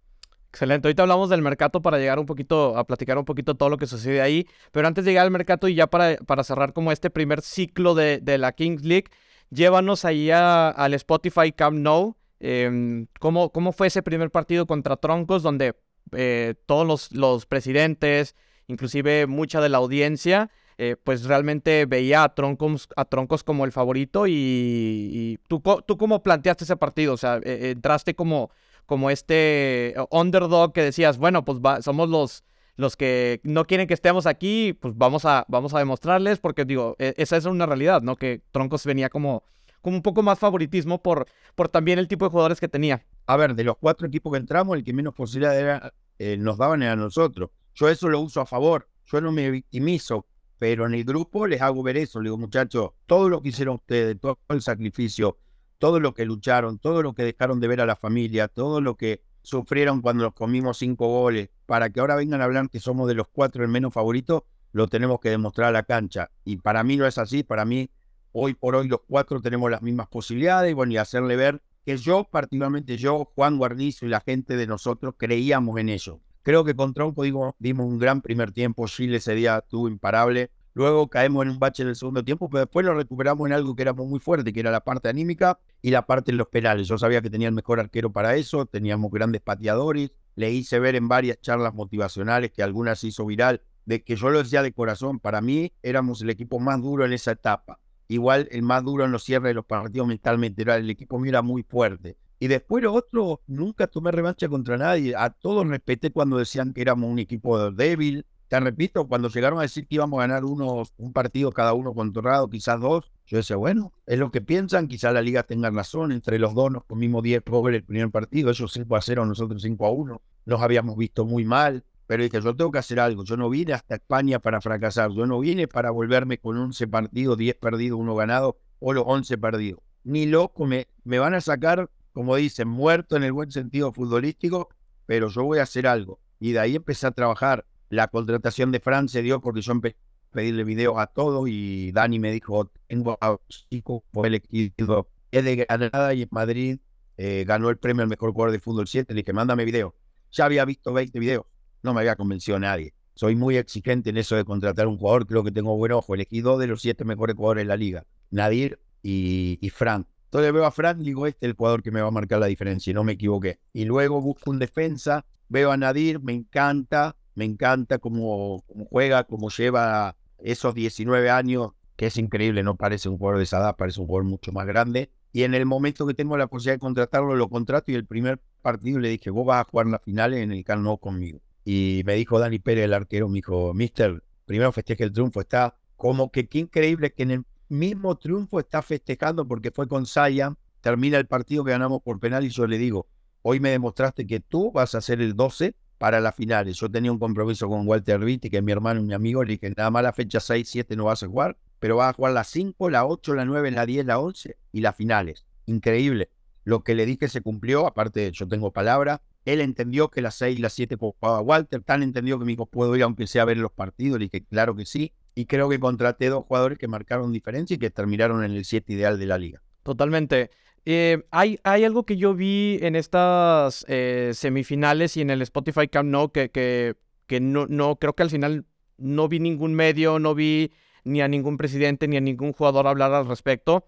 Excelente. 0.53 0.85
Ahorita 0.89 1.03
hablamos 1.03 1.29
del 1.29 1.41
mercado 1.41 1.81
para 1.81 1.97
llegar 1.97 2.19
un 2.19 2.25
poquito 2.25 2.77
a 2.77 2.85
platicar 2.85 3.17
un 3.17 3.23
poquito 3.23 3.55
todo 3.55 3.69
lo 3.69 3.77
que 3.77 3.87
sucede 3.87 4.21
ahí. 4.21 4.45
Pero 4.73 4.85
antes 4.85 5.05
de 5.05 5.11
llegar 5.11 5.23
al 5.25 5.31
mercado 5.31 5.69
y 5.69 5.75
ya 5.75 5.87
para, 5.87 6.17
para 6.17 6.43
cerrar 6.43 6.73
como 6.73 6.91
este 6.91 7.09
primer 7.09 7.41
ciclo 7.41 7.95
de, 7.95 8.19
de 8.19 8.37
la 8.37 8.51
Kings 8.51 8.83
League, 8.83 9.05
llévanos 9.49 10.03
ahí 10.03 10.29
al 10.29 10.93
Spotify 10.95 11.53
Camp 11.53 11.77
Nou. 11.77 12.17
Em, 12.41 13.07
¿cómo, 13.19 13.51
¿cómo, 13.51 13.71
fue 13.71 13.87
ese 13.87 14.03
primer 14.03 14.29
partido 14.29 14.65
contra 14.65 14.97
Troncos 14.97 15.41
donde 15.41 15.75
eh, 16.11 16.55
todos 16.65 16.85
los, 16.85 17.13
los, 17.13 17.45
presidentes, 17.45 18.35
inclusive 18.67 19.27
mucha 19.27 19.61
de 19.61 19.69
la 19.69 19.77
audiencia, 19.77 20.49
eh, 20.77 20.97
pues 21.01 21.23
realmente 21.25 21.85
veía 21.85 22.23
a 22.23 22.33
Troncos, 22.35 22.89
a 22.97 23.05
Troncos 23.05 23.43
como 23.43 23.63
el 23.63 23.71
favorito 23.71 24.25
y, 24.27 25.39
¿tú, 25.47 25.61
tú 25.85 25.97
cómo 25.97 26.23
planteaste 26.23 26.65
ese 26.65 26.75
partido? 26.75 27.13
O 27.13 27.17
sea, 27.17 27.39
eh, 27.43 27.71
entraste 27.71 28.15
como 28.15 28.49
como 28.85 29.09
este 29.09 29.95
underdog 30.09 30.73
que 30.73 30.83
decías, 30.83 31.17
bueno, 31.17 31.45
pues 31.45 31.59
somos 31.83 32.09
los, 32.09 32.43
los 32.75 32.95
que 32.95 33.39
no 33.43 33.65
quieren 33.65 33.87
que 33.87 33.93
estemos 33.93 34.25
aquí, 34.25 34.73
pues 34.73 34.97
vamos 34.97 35.25
a, 35.25 35.45
vamos 35.47 35.73
a 35.73 35.79
demostrarles, 35.79 36.39
porque 36.39 36.65
digo, 36.65 36.95
e, 36.99 37.13
esa 37.17 37.37
es 37.37 37.45
una 37.45 37.65
realidad, 37.65 38.01
¿no? 38.01 38.15
Que 38.15 38.41
Troncos 38.51 38.85
venía 38.85 39.09
como, 39.09 39.43
como 39.81 39.95
un 39.95 40.01
poco 40.01 40.23
más 40.23 40.39
favoritismo 40.39 41.01
por, 41.01 41.27
por 41.55 41.69
también 41.69 41.99
el 41.99 42.07
tipo 42.07 42.25
de 42.25 42.31
jugadores 42.31 42.59
que 42.59 42.67
tenía. 42.67 43.05
A 43.27 43.37
ver, 43.37 43.55
de 43.55 43.63
los 43.63 43.77
cuatro 43.77 44.07
equipos 44.07 44.33
que 44.33 44.39
entramos, 44.39 44.75
el 44.75 44.83
que 44.83 44.93
menos 44.93 45.13
posibilidad 45.13 45.57
era, 45.57 45.93
eh, 46.19 46.37
nos 46.37 46.57
daban 46.57 46.83
era 46.83 46.95
nosotros. 46.95 47.49
Yo 47.73 47.87
eso 47.89 48.09
lo 48.09 48.19
uso 48.19 48.41
a 48.41 48.45
favor, 48.45 48.87
yo 49.05 49.21
no 49.21 49.31
me 49.31 49.49
victimizo, 49.49 50.25
pero 50.57 50.85
en 50.85 50.93
el 50.93 51.03
grupo 51.03 51.47
les 51.47 51.61
hago 51.61 51.81
ver 51.83 51.97
eso, 51.97 52.19
le 52.19 52.25
digo, 52.25 52.37
muchachos, 52.37 52.91
todo 53.05 53.29
lo 53.29 53.41
que 53.41 53.49
hicieron 53.49 53.75
ustedes, 53.75 54.19
todo 54.19 54.37
el 54.49 54.61
sacrificio, 54.61 55.37
todo 55.81 55.99
lo 55.99 56.13
que 56.13 56.25
lucharon, 56.25 56.77
todo 56.77 57.01
lo 57.01 57.13
que 57.13 57.23
dejaron 57.23 57.59
de 57.59 57.67
ver 57.67 57.81
a 57.81 57.87
la 57.87 57.95
familia, 57.95 58.47
todo 58.47 58.81
lo 58.81 58.97
que 58.97 59.23
sufrieron 59.41 60.01
cuando 60.01 60.25
nos 60.25 60.33
comimos 60.33 60.77
cinco 60.77 61.07
goles, 61.07 61.49
para 61.65 61.89
que 61.89 61.99
ahora 61.99 62.15
vengan 62.15 62.39
a 62.39 62.43
hablar 62.43 62.69
que 62.69 62.79
somos 62.79 63.07
de 63.07 63.15
los 63.15 63.27
cuatro 63.27 63.63
el 63.63 63.67
menos 63.67 63.91
favorito, 63.91 64.45
lo 64.73 64.87
tenemos 64.87 65.19
que 65.19 65.31
demostrar 65.31 65.69
a 65.69 65.71
la 65.71 65.81
cancha. 65.81 66.29
Y 66.45 66.57
para 66.57 66.83
mí 66.83 66.97
no 66.97 67.07
es 67.07 67.17
así, 67.17 67.41
para 67.41 67.65
mí 67.65 67.89
hoy 68.31 68.53
por 68.53 68.75
hoy 68.75 68.89
los 68.89 68.99
cuatro 69.07 69.41
tenemos 69.41 69.71
las 69.71 69.81
mismas 69.81 70.07
posibilidades 70.07 70.75
bueno, 70.75 70.93
y 70.93 70.97
hacerle 70.97 71.35
ver 71.35 71.63
que 71.83 71.97
yo, 71.97 72.25
particularmente 72.25 72.97
yo, 72.97 73.31
Juan 73.33 73.57
Guarnizo 73.57 74.05
y 74.05 74.09
la 74.09 74.19
gente 74.19 74.57
de 74.57 74.67
nosotros 74.67 75.15
creíamos 75.17 75.79
en 75.79 75.89
ello. 75.89 76.19
Creo 76.43 76.63
que 76.63 76.75
con 76.75 76.93
Tronco 76.93 77.23
dimos 77.23 77.55
un 77.87 77.97
gran 77.97 78.21
primer 78.21 78.51
tiempo, 78.51 78.85
Chile 78.85 79.17
ese 79.17 79.33
día 79.33 79.57
estuvo 79.57 79.87
imparable, 79.87 80.51
Luego 80.73 81.09
caemos 81.09 81.45
en 81.45 81.51
un 81.51 81.59
bache 81.59 81.83
en 81.83 81.89
el 81.89 81.95
segundo 81.95 82.23
tiempo, 82.23 82.49
pero 82.49 82.61
después 82.61 82.85
lo 82.85 82.93
recuperamos 82.93 83.45
en 83.47 83.53
algo 83.53 83.75
que 83.75 83.81
era 83.81 83.93
muy 83.93 84.19
fuerte, 84.19 84.53
que 84.53 84.59
era 84.59 84.71
la 84.71 84.83
parte 84.83 85.09
anímica 85.09 85.59
y 85.81 85.91
la 85.91 86.05
parte 86.05 86.31
de 86.31 86.37
los 86.37 86.47
penales. 86.47 86.87
Yo 86.87 86.97
sabía 86.97 87.21
que 87.21 87.29
tenía 87.29 87.47
el 87.47 87.53
mejor 87.53 87.79
arquero 87.79 88.11
para 88.11 88.35
eso, 88.35 88.65
teníamos 88.65 89.11
grandes 89.11 89.41
pateadores. 89.41 90.11
Le 90.35 90.51
hice 90.51 90.79
ver 90.79 90.95
en 90.95 91.07
varias 91.07 91.41
charlas 91.41 91.73
motivacionales 91.73 92.51
que 92.51 92.63
algunas 92.63 93.03
hizo 93.03 93.25
viral, 93.25 93.61
de 93.85 94.03
que 94.03 94.15
yo 94.15 94.29
lo 94.29 94.39
decía 94.39 94.63
de 94.63 94.71
corazón, 94.71 95.19
para 95.19 95.41
mí 95.41 95.73
éramos 95.83 96.21
el 96.21 96.29
equipo 96.29 96.59
más 96.59 96.81
duro 96.81 97.05
en 97.05 97.13
esa 97.13 97.31
etapa. 97.31 97.79
Igual 98.07 98.47
el 98.51 98.61
más 98.61 98.83
duro 98.83 99.05
en 99.05 99.11
los 99.11 99.23
cierres 99.23 99.49
de 99.49 99.53
los 99.53 99.65
partidos 99.65 100.07
mentalmente, 100.07 100.61
era 100.61 100.75
el 100.75 100.89
equipo 100.89 101.19
mío 101.19 101.29
era 101.29 101.41
muy 101.41 101.63
fuerte. 101.63 102.17
Y 102.39 102.47
después 102.47 102.83
otro, 102.87 103.41
nunca 103.45 103.85
tomé 103.85 104.11
revancha 104.11 104.49
contra 104.49 104.75
nadie. 104.75 105.15
A 105.15 105.29
todos 105.29 105.67
respeté 105.67 106.11
cuando 106.11 106.37
decían 106.37 106.73
que 106.73 106.81
éramos 106.81 107.07
un 107.07 107.19
equipo 107.19 107.69
débil. 107.69 108.25
Te 108.51 108.59
repito, 108.59 109.07
cuando 109.07 109.29
llegaron 109.29 109.59
a 109.59 109.61
decir 109.61 109.87
que 109.87 109.95
íbamos 109.95 110.17
a 110.19 110.27
ganar 110.27 110.43
unos, 110.43 110.93
un 110.97 111.13
partido 111.13 111.53
cada 111.53 111.71
uno 111.71 111.93
controlado, 111.93 112.49
quizás 112.49 112.81
dos, 112.81 113.09
yo 113.25 113.37
decía, 113.37 113.55
bueno, 113.55 113.93
es 114.05 114.19
lo 114.19 114.29
que 114.29 114.41
piensan, 114.41 114.89
quizás 114.89 115.13
la 115.13 115.21
liga 115.21 115.43
tenga 115.43 115.69
razón, 115.69 116.11
entre 116.11 116.37
los 116.37 116.53
dos 116.53 116.69
nos 116.69 116.83
comimos 116.83 117.23
10 117.23 117.43
goles 117.45 117.79
el 117.79 117.85
primer 117.85 118.11
partido, 118.11 118.49
ellos 118.49 118.73
5 118.73 118.93
a 118.93 119.01
0, 119.01 119.25
nosotros 119.25 119.61
5 119.61 119.85
a 119.85 119.91
1, 119.91 120.21
nos 120.47 120.61
habíamos 120.61 120.97
visto 120.97 121.25
muy 121.25 121.45
mal, 121.45 121.85
pero 122.07 122.23
dije, 122.23 122.41
yo 122.41 122.53
tengo 122.53 122.71
que 122.71 122.79
hacer 122.79 122.99
algo, 122.99 123.23
yo 123.23 123.37
no 123.37 123.49
vine 123.49 123.71
hasta 123.71 123.95
España 123.95 124.39
para 124.39 124.59
fracasar, 124.59 125.11
yo 125.11 125.25
no 125.25 125.39
vine 125.39 125.69
para 125.69 125.89
volverme 125.91 126.37
con 126.37 126.57
11 126.57 126.89
partidos, 126.89 127.37
10 127.37 127.55
perdidos, 127.55 128.01
uno 128.01 128.15
ganado, 128.15 128.57
o 128.79 128.91
los 128.91 129.05
11 129.07 129.37
perdidos. 129.37 129.79
Ni 130.03 130.25
loco, 130.25 130.65
me, 130.65 130.87
me 131.05 131.19
van 131.19 131.35
a 131.35 131.39
sacar, 131.39 131.89
como 132.11 132.35
dicen, 132.35 132.67
muerto 132.67 133.15
en 133.15 133.23
el 133.23 133.31
buen 133.31 133.49
sentido 133.49 133.93
futbolístico, 133.93 134.67
pero 135.05 135.29
yo 135.29 135.45
voy 135.45 135.59
a 135.59 135.63
hacer 135.63 135.87
algo. 135.87 136.19
Y 136.37 136.51
de 136.51 136.59
ahí 136.59 136.75
empecé 136.75 137.07
a 137.07 137.11
trabajar. 137.11 137.65
La 137.91 138.07
contratación 138.07 138.71
de 138.71 138.79
Fran 138.79 139.07
se 139.07 139.21
dio 139.21 139.41
porque 139.41 139.61
yo 139.61 139.71
empecé 139.73 139.97
a 140.31 140.35
pedirle 140.35 140.63
videos 140.63 140.97
a 140.97 141.07
todos 141.07 141.47
y 141.47 141.91
Dani 141.91 142.19
me 142.19 142.31
dijo, 142.31 142.71
tengo 142.87 143.17
a 143.21 143.37
chico 143.69 144.03
por 144.11 144.25
el 144.25 144.35
equipo, 144.35 145.07
es 145.31 145.43
de 145.43 145.55
Granada 145.57 146.13
y 146.13 146.23
en 146.23 146.29
Madrid 146.31 146.79
eh, 147.17 147.43
ganó 147.45 147.69
el 147.69 147.77
premio 147.77 148.03
al 148.03 148.09
mejor 148.09 148.31
jugador 148.31 148.51
de 148.51 148.59
fútbol 148.59 148.87
7, 148.87 149.13
le 149.13 149.21
dije, 149.21 149.33
mándame 149.33 149.65
video. 149.65 149.95
Ya 150.31 150.45
había 150.45 150.65
visto 150.65 150.93
20 150.93 151.19
videos 151.19 151.45
no 151.83 151.93
me 151.93 152.01
había 152.01 152.15
convencido 152.15 152.59
nadie. 152.59 152.93
Soy 153.13 153.35
muy 153.35 153.57
exigente 153.57 154.09
en 154.09 154.17
eso 154.17 154.35
de 154.35 154.45
contratar 154.45 154.87
un 154.87 154.97
jugador, 154.97 155.27
creo 155.27 155.43
que 155.43 155.51
tengo 155.51 155.75
buen 155.75 155.91
ojo. 155.91 156.13
Elegí 156.15 156.41
dos 156.41 156.59
de 156.59 156.67
los 156.67 156.81
siete 156.81 157.03
mejores 157.03 157.35
jugadores 157.35 157.63
de 157.63 157.67
la 157.67 157.77
liga, 157.77 158.05
Nadir 158.29 158.79
y, 159.03 159.57
y 159.61 159.69
Frank. 159.69 160.07
Entonces 160.25 160.53
veo 160.53 160.65
a 160.65 160.71
Frank 160.71 160.99
y 161.01 161.03
digo, 161.03 161.27
este 161.27 161.45
es 161.45 161.49
el 161.51 161.57
jugador 161.57 161.83
que 161.83 161.91
me 161.91 162.01
va 162.01 162.07
a 162.07 162.11
marcar 162.11 162.39
la 162.39 162.45
diferencia, 162.45 162.91
y 162.91 162.93
no 162.93 163.03
me 163.03 163.13
equivoqué. 163.13 163.59
Y 163.73 163.85
luego 163.85 164.21
busco 164.21 164.49
un 164.49 164.59
defensa, 164.59 165.25
veo 165.49 165.71
a 165.71 165.77
Nadir, 165.77 166.21
me 166.21 166.33
encanta, 166.33 167.17
me 167.35 167.45
encanta 167.45 167.97
cómo, 167.97 168.63
juega, 168.89 169.23
cómo 169.23 169.49
lleva 169.49 170.15
esos 170.39 170.73
19 170.73 171.29
años, 171.29 171.71
que 171.95 172.07
es 172.07 172.17
increíble, 172.17 172.63
no 172.63 172.75
parece 172.75 173.09
un 173.09 173.17
jugador 173.17 173.37
de 173.37 173.43
esa 173.43 173.59
edad, 173.59 173.75
parece 173.75 174.01
un 174.01 174.07
jugador 174.07 174.25
mucho 174.25 174.51
más 174.51 174.65
grande. 174.65 175.11
Y 175.33 175.43
en 175.43 175.53
el 175.53 175.65
momento 175.65 176.05
que 176.05 176.13
tengo 176.13 176.37
la 176.37 176.47
posibilidad 176.47 176.75
de 176.75 176.79
contratarlo, 176.79 177.35
lo 177.35 177.49
contrato 177.49 177.91
y 177.91 177.95
el 177.95 178.05
primer 178.05 178.41
partido 178.61 178.99
le 178.99 179.09
dije, 179.09 179.29
vos 179.29 179.45
vas 179.45 179.61
a 179.61 179.69
jugar 179.69 179.87
las 179.87 180.01
finales 180.03 180.39
en 180.39 180.51
el 180.51 180.63
Camp 180.63 180.85
conmigo. 180.99 181.39
Y 181.63 182.01
me 182.05 182.15
dijo 182.15 182.39
Dani 182.39 182.59
Pérez, 182.59 182.85
el 182.85 182.93
arquero, 182.93 183.29
me 183.29 183.35
dijo, 183.35 183.73
Mister, 183.73 184.23
primero 184.45 184.71
festeje 184.71 185.03
el 185.03 185.13
triunfo. 185.13 185.41
Está 185.41 185.75
como 185.95 186.31
que 186.31 186.47
qué 186.47 186.59
increíble 186.59 187.13
que 187.13 187.23
en 187.23 187.31
el 187.31 187.45
mismo 187.69 188.17
triunfo 188.17 188.59
está 188.59 188.81
festejando 188.81 189.47
porque 189.47 189.71
fue 189.71 189.87
con 189.87 190.05
Saya. 190.05 190.53
Termina 190.81 191.17
el 191.17 191.27
partido 191.27 191.63
que 191.63 191.71
ganamos 191.71 192.01
por 192.01 192.19
penal 192.19 192.43
y 192.43 192.49
yo 192.49 192.65
le 192.65 192.77
digo, 192.77 193.07
hoy 193.43 193.59
me 193.59 193.69
demostraste 193.69 194.25
que 194.25 194.39
tú 194.39 194.71
vas 194.71 194.95
a 194.95 195.01
ser 195.01 195.21
el 195.21 195.35
12 195.35 195.75
para 196.01 196.19
las 196.19 196.33
finales. 196.33 196.77
Yo 196.77 196.89
tenía 196.89 197.11
un 197.11 197.19
compromiso 197.19 197.69
con 197.69 197.87
Walter 197.87 198.17
Vitti, 198.17 198.49
que 198.49 198.57
es 198.57 198.63
mi 198.63 198.71
hermano 198.71 199.01
y 199.01 199.03
mi 199.03 199.13
amigo. 199.13 199.43
Le 199.43 199.51
dije, 199.51 199.71
nada 199.77 199.91
más 199.91 200.01
la 200.01 200.11
fecha 200.11 200.39
6, 200.39 200.67
7 200.67 200.95
no 200.95 201.03
vas 201.03 201.21
a 201.21 201.27
jugar, 201.27 201.59
pero 201.77 201.97
vas 201.97 202.09
a 202.09 202.13
jugar 202.13 202.33
la 202.33 202.43
5, 202.43 202.89
la 202.89 203.05
8, 203.05 203.35
la 203.35 203.45
9, 203.45 203.69
la 203.69 203.85
10, 203.85 204.07
la 204.07 204.17
11 204.17 204.57
y 204.71 204.81
las 204.81 204.95
finales. 204.95 205.45
Increíble. 205.67 206.31
Lo 206.63 206.83
que 206.83 206.95
le 206.95 207.05
dije 207.05 207.27
se 207.27 207.41
cumplió, 207.41 207.85
aparte 207.85 208.31
yo 208.31 208.47
tengo 208.47 208.73
palabra. 208.73 209.21
Él 209.45 209.61
entendió 209.61 210.09
que 210.09 210.23
las 210.23 210.33
6 210.33 210.57
y 210.57 210.61
las 210.63 210.73
7 210.73 210.95
jugaba 210.95 211.39
Walter, 211.41 211.83
tan 211.83 212.01
entendió 212.01 212.39
que 212.39 212.45
me 212.45 212.53
dijo, 212.53 212.65
¿puedo 212.65 212.95
ir 212.95 213.03
aunque 213.03 213.27
sea 213.27 213.43
a 213.43 213.45
ver 213.45 213.57
los 213.57 213.71
partidos? 213.71 214.17
Le 214.17 214.25
dije, 214.25 214.43
claro 214.43 214.75
que 214.75 214.87
sí. 214.87 215.13
Y 215.35 215.45
creo 215.45 215.69
que 215.69 215.79
contraté 215.79 216.29
dos 216.29 216.45
jugadores 216.45 216.79
que 216.79 216.87
marcaron 216.87 217.31
diferencia 217.31 217.75
y 217.75 217.77
que 217.77 217.91
terminaron 217.91 218.43
en 218.43 218.53
el 218.53 218.65
7 218.65 218.91
ideal 218.91 219.19
de 219.19 219.27
la 219.27 219.37
liga. 219.37 219.61
Totalmente. 219.83 220.49
Eh, 220.85 221.23
hay, 221.31 221.59
algo 221.63 222.05
que 222.05 222.17
yo 222.17 222.33
vi 222.33 222.79
en 222.81 222.95
estas 222.95 223.85
eh, 223.87 224.31
semifinales 224.33 225.15
y 225.15 225.21
en 225.21 225.29
el 225.29 225.41
Spotify 225.43 225.87
Camp 225.87 226.09
No 226.09 226.31
que, 226.31 226.49
que, 226.49 226.95
que 227.27 227.39
no, 227.39 227.67
no, 227.67 227.97
creo 227.97 228.13
que 228.13 228.23
al 228.23 228.31
final 228.31 228.65
no 228.97 229.27
vi 229.27 229.39
ningún 229.39 229.73
medio, 229.73 230.19
no 230.19 230.33
vi 230.33 230.71
ni 231.03 231.21
a 231.21 231.27
ningún 231.27 231.57
presidente 231.57 232.07
ni 232.07 232.17
a 232.17 232.21
ningún 232.21 232.53
jugador 232.53 232.87
hablar 232.87 233.13
al 233.13 233.27
respecto. 233.27 233.87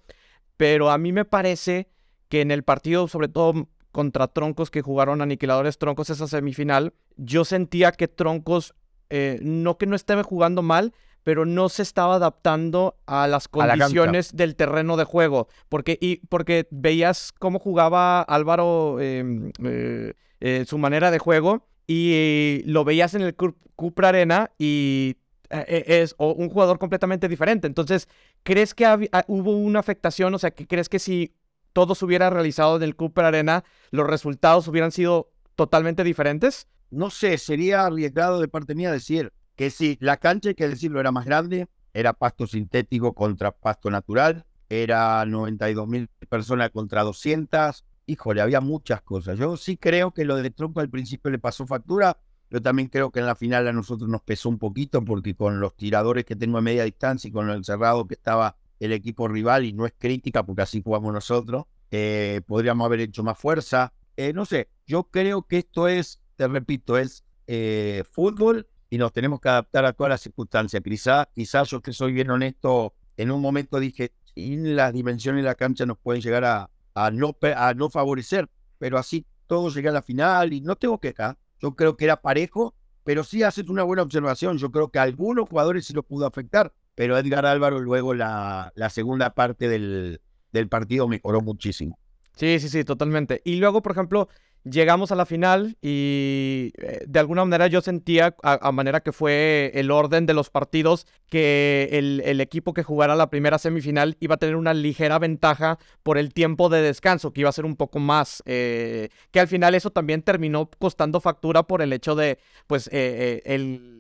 Pero 0.58 0.92
a 0.92 0.98
mí 0.98 1.12
me 1.12 1.26
parece 1.26 1.90
que 2.30 2.42
en 2.42 2.52
el 2.52 2.64
partido, 2.64 3.08
sobre 3.08 3.28
todo 3.28 3.70
contra 3.92 4.28
Troncos 4.28 4.72
que 4.72 4.82
jugaron 4.82 5.22
Aniquiladores 5.22 5.78
Troncos 5.78 6.10
esa 6.10 6.28
semifinal, 6.28 6.94
yo 7.16 7.46
sentía 7.46 7.92
que 7.92 8.08
Troncos, 8.08 8.74
eh, 9.10 9.40
no 9.42 9.78
que 9.78 9.86
no 9.86 9.96
estaba 9.96 10.24
jugando 10.24 10.62
mal, 10.62 10.94
pero 11.24 11.46
no 11.46 11.70
se 11.70 11.82
estaba 11.82 12.16
adaptando 12.16 12.98
a 13.06 13.28
las 13.28 13.48
condiciones 13.48 14.36
del 14.36 14.56
terreno 14.56 14.98
de 14.98 15.06
juego. 15.06 15.48
Porque, 15.70 15.98
y, 16.00 16.18
porque 16.28 16.68
veías 16.72 17.32
cómo 17.40 17.60
jugaba 17.60 18.22
Álvaro 18.22 19.00
em, 19.00 19.52
eh, 19.64 20.14
eh, 20.40 20.66
su 20.68 20.78
manera 20.78 21.12
de 21.12 21.20
juego 21.20 21.66
y 21.88 22.62
lo 22.66 22.84
veías 22.84 23.14
en 23.14 23.22
el 23.22 23.36
Cupra 23.36 24.10
Arena 24.10 24.52
y 24.58 25.16
es 25.50 26.16
un 26.18 26.50
jugador 26.50 26.80
completamente 26.80 27.28
diferente. 27.28 27.68
Entonces, 27.68 28.08
¿crees 28.44 28.74
que 28.74 29.10
hubo 29.28 29.56
una 29.56 29.80
afectación? 29.80 30.34
O 30.34 30.40
sea, 30.40 30.52
¿crees 30.52 30.90
que 30.90 30.98
si 30.98 31.36
todo 31.74 31.96
se 31.96 32.06
hubiera 32.06 32.30
realizado 32.30 32.78
en 32.78 32.84
el 32.84 32.96
Cooper 32.96 33.26
Arena, 33.26 33.64
los 33.92 34.08
resultados 34.08 34.68
hubieran 34.68 34.92
sido 34.92 35.32
totalmente 35.56 36.04
diferentes? 36.04 36.68
No 36.90 37.10
sé, 37.10 37.38
sería 37.38 37.86
arriesgado 37.86 38.40
de 38.40 38.48
parte 38.48 38.76
mía 38.76 38.92
decir 38.92 39.32
que 39.56 39.70
si 39.70 39.98
la 40.02 40.18
cancha, 40.18 40.54
que 40.54 40.68
decirlo, 40.68 41.00
era 41.00 41.12
más 41.12 41.26
grande, 41.26 41.68
era 41.94 42.14
pasto 42.14 42.48
sintético 42.48 43.14
contra 43.14 43.52
pasto 43.52 43.90
natural, 43.90 44.46
era 44.70 45.26
92 45.26 45.88
mil 45.88 46.08
personas 46.30 46.72
contra 46.72 47.04
200. 47.04 47.86
Híjole, 48.06 48.42
había 48.42 48.62
muchas 48.62 49.02
cosas. 49.02 49.38
Yo 49.38 49.56
sí 49.58 49.78
creo 49.78 50.12
que 50.12 50.26
lo 50.26 50.36
de 50.36 50.50
Tronco 50.50 50.80
al 50.80 50.90
principio 50.90 51.30
le 51.32 51.40
pasó 51.40 51.68
factura. 51.68 52.18
Yo 52.50 52.62
también 52.62 52.88
creo 52.88 53.12
que 53.12 53.20
en 53.20 53.26
la 53.26 53.36
final 53.36 53.68
a 53.68 53.74
nosotros 53.74 54.10
nos 54.10 54.22
pesó 54.22 54.50
un 54.50 54.60
poquito 54.60 55.04
porque 55.04 55.36
con 55.36 55.60
los 55.60 55.76
tiradores 55.76 56.26
que 56.26 56.36
tengo 56.36 56.58
a 56.58 56.62
media 56.62 56.84
distancia 56.84 57.28
y 57.28 57.32
con 57.32 57.50
el 57.50 57.64
cerrado 57.64 58.08
que 58.08 58.16
estaba 58.16 58.58
el 58.80 58.92
equipo 58.92 59.28
rival 59.28 59.66
y 59.66 59.74
no 59.74 59.86
es 59.86 59.94
crítica 59.98 60.44
porque 60.44 60.64
así 60.64 60.82
jugamos 60.84 61.14
nosotros. 61.14 61.66
Eh, 61.92 62.42
podríamos 62.48 62.86
haber 62.86 63.02
hecho 63.02 63.24
más 63.24 63.38
fuerza. 63.38 63.94
Eh, 64.18 64.34
no 64.34 64.46
sé, 64.46 64.70
yo 64.86 65.06
creo 65.06 65.44
que 65.44 65.60
esto 65.60 65.88
es, 65.88 66.20
te 66.36 66.48
repito, 66.48 66.98
es 66.98 67.24
eh, 67.48 68.04
fútbol 68.12 68.68
y 68.94 69.00
nos 69.00 69.12
tenemos 69.12 69.42
que 69.42 69.50
adaptar 69.50 69.86
a 69.86 69.94
todas 69.94 70.12
las 70.12 70.22
circunstancias. 70.22 70.84
Quizás 70.84 71.28
quizá 71.34 71.64
yo 71.64 71.82
que 71.82 71.92
soy 71.92 72.14
bien 72.14 72.30
honesto, 72.30 72.94
en 73.18 73.32
un 73.32 73.42
momento 73.42 73.80
dije, 73.80 74.12
las 74.36 74.94
dimensiones 74.94 75.42
de 75.42 75.48
la 75.48 75.56
cancha 75.56 75.84
nos 75.88 75.98
pueden 75.98 76.22
llegar 76.22 76.46
a, 76.46 76.70
a, 76.94 77.10
no, 77.10 77.36
a 77.56 77.74
no 77.74 77.90
favorecer, 77.90 78.48
pero 78.78 79.00
así 79.00 79.26
todo 79.48 79.70
llega 79.70 79.90
a 79.90 79.94
la 79.94 80.04
final 80.04 80.54
y 80.54 80.62
no 80.62 80.76
tengo 80.76 81.00
queja. 81.00 81.40
Yo 81.60 81.76
creo 81.76 81.98
que 81.98 82.06
era 82.06 82.22
parejo, 82.22 82.76
pero 83.04 83.24
sí 83.24 83.42
haces 83.42 83.68
una 83.68 83.82
buena 83.82 84.04
observación. 84.04 84.60
Yo 84.60 84.70
creo 84.70 84.90
que 84.90 85.00
a 85.00 85.02
algunos 85.02 85.50
jugadores 85.50 85.88
sí 85.88 85.94
los 85.94 86.06
pudo 86.06 86.28
afectar 86.28 86.72
pero 86.96 87.18
Edgar 87.18 87.48
Álvaro 87.48 87.80
luego 87.80 88.14
la, 88.14 88.72
la 88.76 88.92
segunda 88.92 89.34
parte 89.34 89.68
del, 89.68 90.22
del 90.52 90.70
partido 90.70 91.08
mejoró 91.08 91.42
muchísimo. 91.42 91.98
Sí, 92.36 92.60
sí, 92.60 92.70
sí, 92.70 92.84
totalmente. 92.84 93.42
Y 93.44 93.56
luego, 93.56 93.82
por 93.82 93.94
ejemplo, 93.94 94.30
llegamos 94.64 95.12
a 95.12 95.16
la 95.16 95.26
final 95.26 95.78
y 95.82 96.72
eh, 96.78 97.04
de 97.08 97.20
alguna 97.20 97.44
manera 97.44 97.68
yo 97.68 97.82
sentía, 97.82 98.36
a, 98.44 98.72
manera 98.72 99.02
que 99.02 99.12
fue 99.12 99.72
el 99.76 99.92
orden 99.92 100.26
de 100.26 100.34
los 100.34 100.50
partidos, 100.50 101.06
que 101.30 101.90
el, 101.92 102.42
equipo 102.42 102.74
que 102.74 102.84
jugara 102.84 103.16
la 103.16 103.30
primera 103.30 103.58
semifinal 103.58 104.18
iba 104.20 104.36
a 104.36 104.38
tener 104.38 104.56
una 104.56 104.74
ligera 104.74 105.20
ventaja 105.20 105.80
por 106.04 106.18
el 106.18 106.34
tiempo 106.34 106.70
de 106.70 106.82
descanso, 106.82 107.32
que 107.32 107.42
iba 107.42 107.50
a 107.50 107.54
ser 107.54 107.66
un 107.66 107.76
poco 107.76 108.00
más, 108.00 108.44
eh, 108.46 109.10
que 109.32 109.40
al 109.40 109.48
final 109.48 109.76
eso 109.76 109.92
también 109.92 110.22
terminó 110.22 110.70
costando 110.80 111.20
factura 111.20 111.64
por 111.64 111.82
el 111.82 111.94
hecho 111.94 112.16
de, 112.16 112.40
pues, 112.68 112.90
eh, 112.92 113.42
el, 113.46 114.00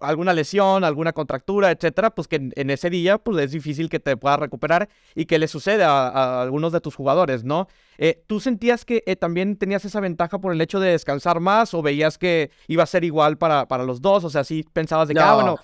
alguna 0.00 0.32
lesión, 0.32 0.84
alguna 0.84 1.12
contractura, 1.12 1.70
etcétera, 1.70 2.10
pues 2.10 2.28
que 2.28 2.50
en, 2.54 2.70
ese 2.70 2.90
día, 2.90 3.18
pues 3.18 3.44
es 3.44 3.52
difícil 3.52 3.88
que 3.88 4.00
te 4.00 4.16
puedas 4.16 4.38
recuperar 4.38 4.88
y 5.14 5.26
que 5.26 5.38
le 5.38 5.48
sucede 5.48 5.84
a 5.84 6.42
algunos 6.42 6.72
de 6.72 6.80
tus 6.80 6.94
jugadores, 6.94 7.44
¿no? 7.44 7.68
Eh, 7.98 8.22
¿Tú 8.26 8.38
sentías 8.38 8.84
que 8.84 9.02
eh, 9.06 9.16
también 9.16 9.56
tenías 9.56 9.84
esa 9.84 10.00
ventaja 10.00 10.38
por 10.40 10.52
el 10.52 10.60
hecho 10.60 10.78
de 10.78 10.90
descansar 10.90 11.40
más 11.40 11.74
o 11.74 11.82
veías 11.82 12.16
que 12.16 12.50
iba 12.68 12.84
a 12.84 12.86
ser 12.86 13.02
igual 13.02 13.38
para, 13.38 13.66
para 13.66 13.84
los 13.84 14.00
dos? 14.00 14.24
O 14.24 14.30
sea, 14.30 14.44
sí 14.44 14.64
pensabas 14.72 15.08
de 15.08 15.14
que, 15.14 15.20
ah, 15.20 15.34
bueno... 15.34 15.56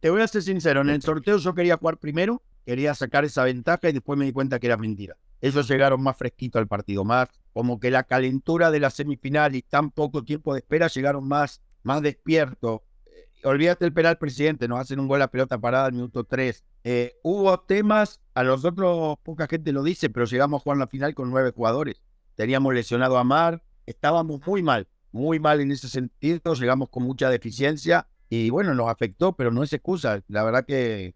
Te 0.00 0.10
voy 0.10 0.20
a 0.20 0.28
ser 0.28 0.42
sincero, 0.42 0.82
en 0.82 0.90
el 0.90 1.02
sorteo 1.02 1.38
yo 1.38 1.54
quería 1.54 1.78
jugar 1.78 1.96
primero, 1.96 2.42
quería 2.64 2.94
sacar 2.94 3.24
esa 3.24 3.42
ventaja 3.44 3.88
y 3.88 3.92
después 3.92 4.18
me 4.18 4.26
di 4.26 4.32
cuenta 4.32 4.60
que 4.60 4.66
era 4.66 4.76
mentira. 4.76 5.16
Ellos 5.40 5.66
llegaron 5.68 6.02
más 6.02 6.16
fresquitos 6.16 6.60
al 6.60 6.68
partido, 6.68 7.02
más 7.02 7.28
como 7.52 7.80
que 7.80 7.90
la 7.90 8.04
calentura 8.04 8.70
de 8.70 8.78
la 8.78 8.90
semifinal 8.90 9.56
y 9.56 9.62
tan 9.62 9.90
poco 9.90 10.22
tiempo 10.22 10.52
de 10.52 10.60
espera 10.60 10.88
llegaron 10.88 11.26
más, 11.26 11.62
más 11.86 12.02
despiertos 12.02 12.80
olvídate 13.48 13.84
el 13.84 13.92
penal 13.92 14.18
presidente, 14.18 14.68
nos 14.68 14.80
hacen 14.80 15.00
un 15.00 15.08
gol 15.08 15.22
a 15.22 15.30
pelota 15.30 15.58
parada 15.58 15.86
al 15.86 15.92
minuto 15.92 16.24
3. 16.24 16.64
Eh, 16.84 17.14
hubo 17.22 17.58
temas, 17.60 18.20
a 18.34 18.42
nosotros 18.42 19.18
poca 19.22 19.46
gente 19.46 19.72
lo 19.72 19.82
dice, 19.82 20.10
pero 20.10 20.26
llegamos 20.26 20.60
a 20.60 20.62
jugar 20.62 20.78
la 20.78 20.86
final 20.86 21.14
con 21.14 21.30
nueve 21.30 21.52
jugadores. 21.54 22.02
Teníamos 22.34 22.74
lesionado 22.74 23.18
a 23.18 23.24
Mar, 23.24 23.62
estábamos 23.86 24.40
muy 24.46 24.62
mal, 24.62 24.88
muy 25.12 25.40
mal 25.40 25.60
en 25.60 25.72
ese 25.72 25.88
sentido, 25.88 26.54
llegamos 26.54 26.88
con 26.90 27.04
mucha 27.04 27.30
deficiencia 27.30 28.06
y 28.28 28.50
bueno, 28.50 28.74
nos 28.74 28.88
afectó, 28.88 29.34
pero 29.36 29.50
no 29.50 29.62
es 29.62 29.72
excusa. 29.72 30.22
La 30.28 30.44
verdad 30.44 30.64
que, 30.66 31.14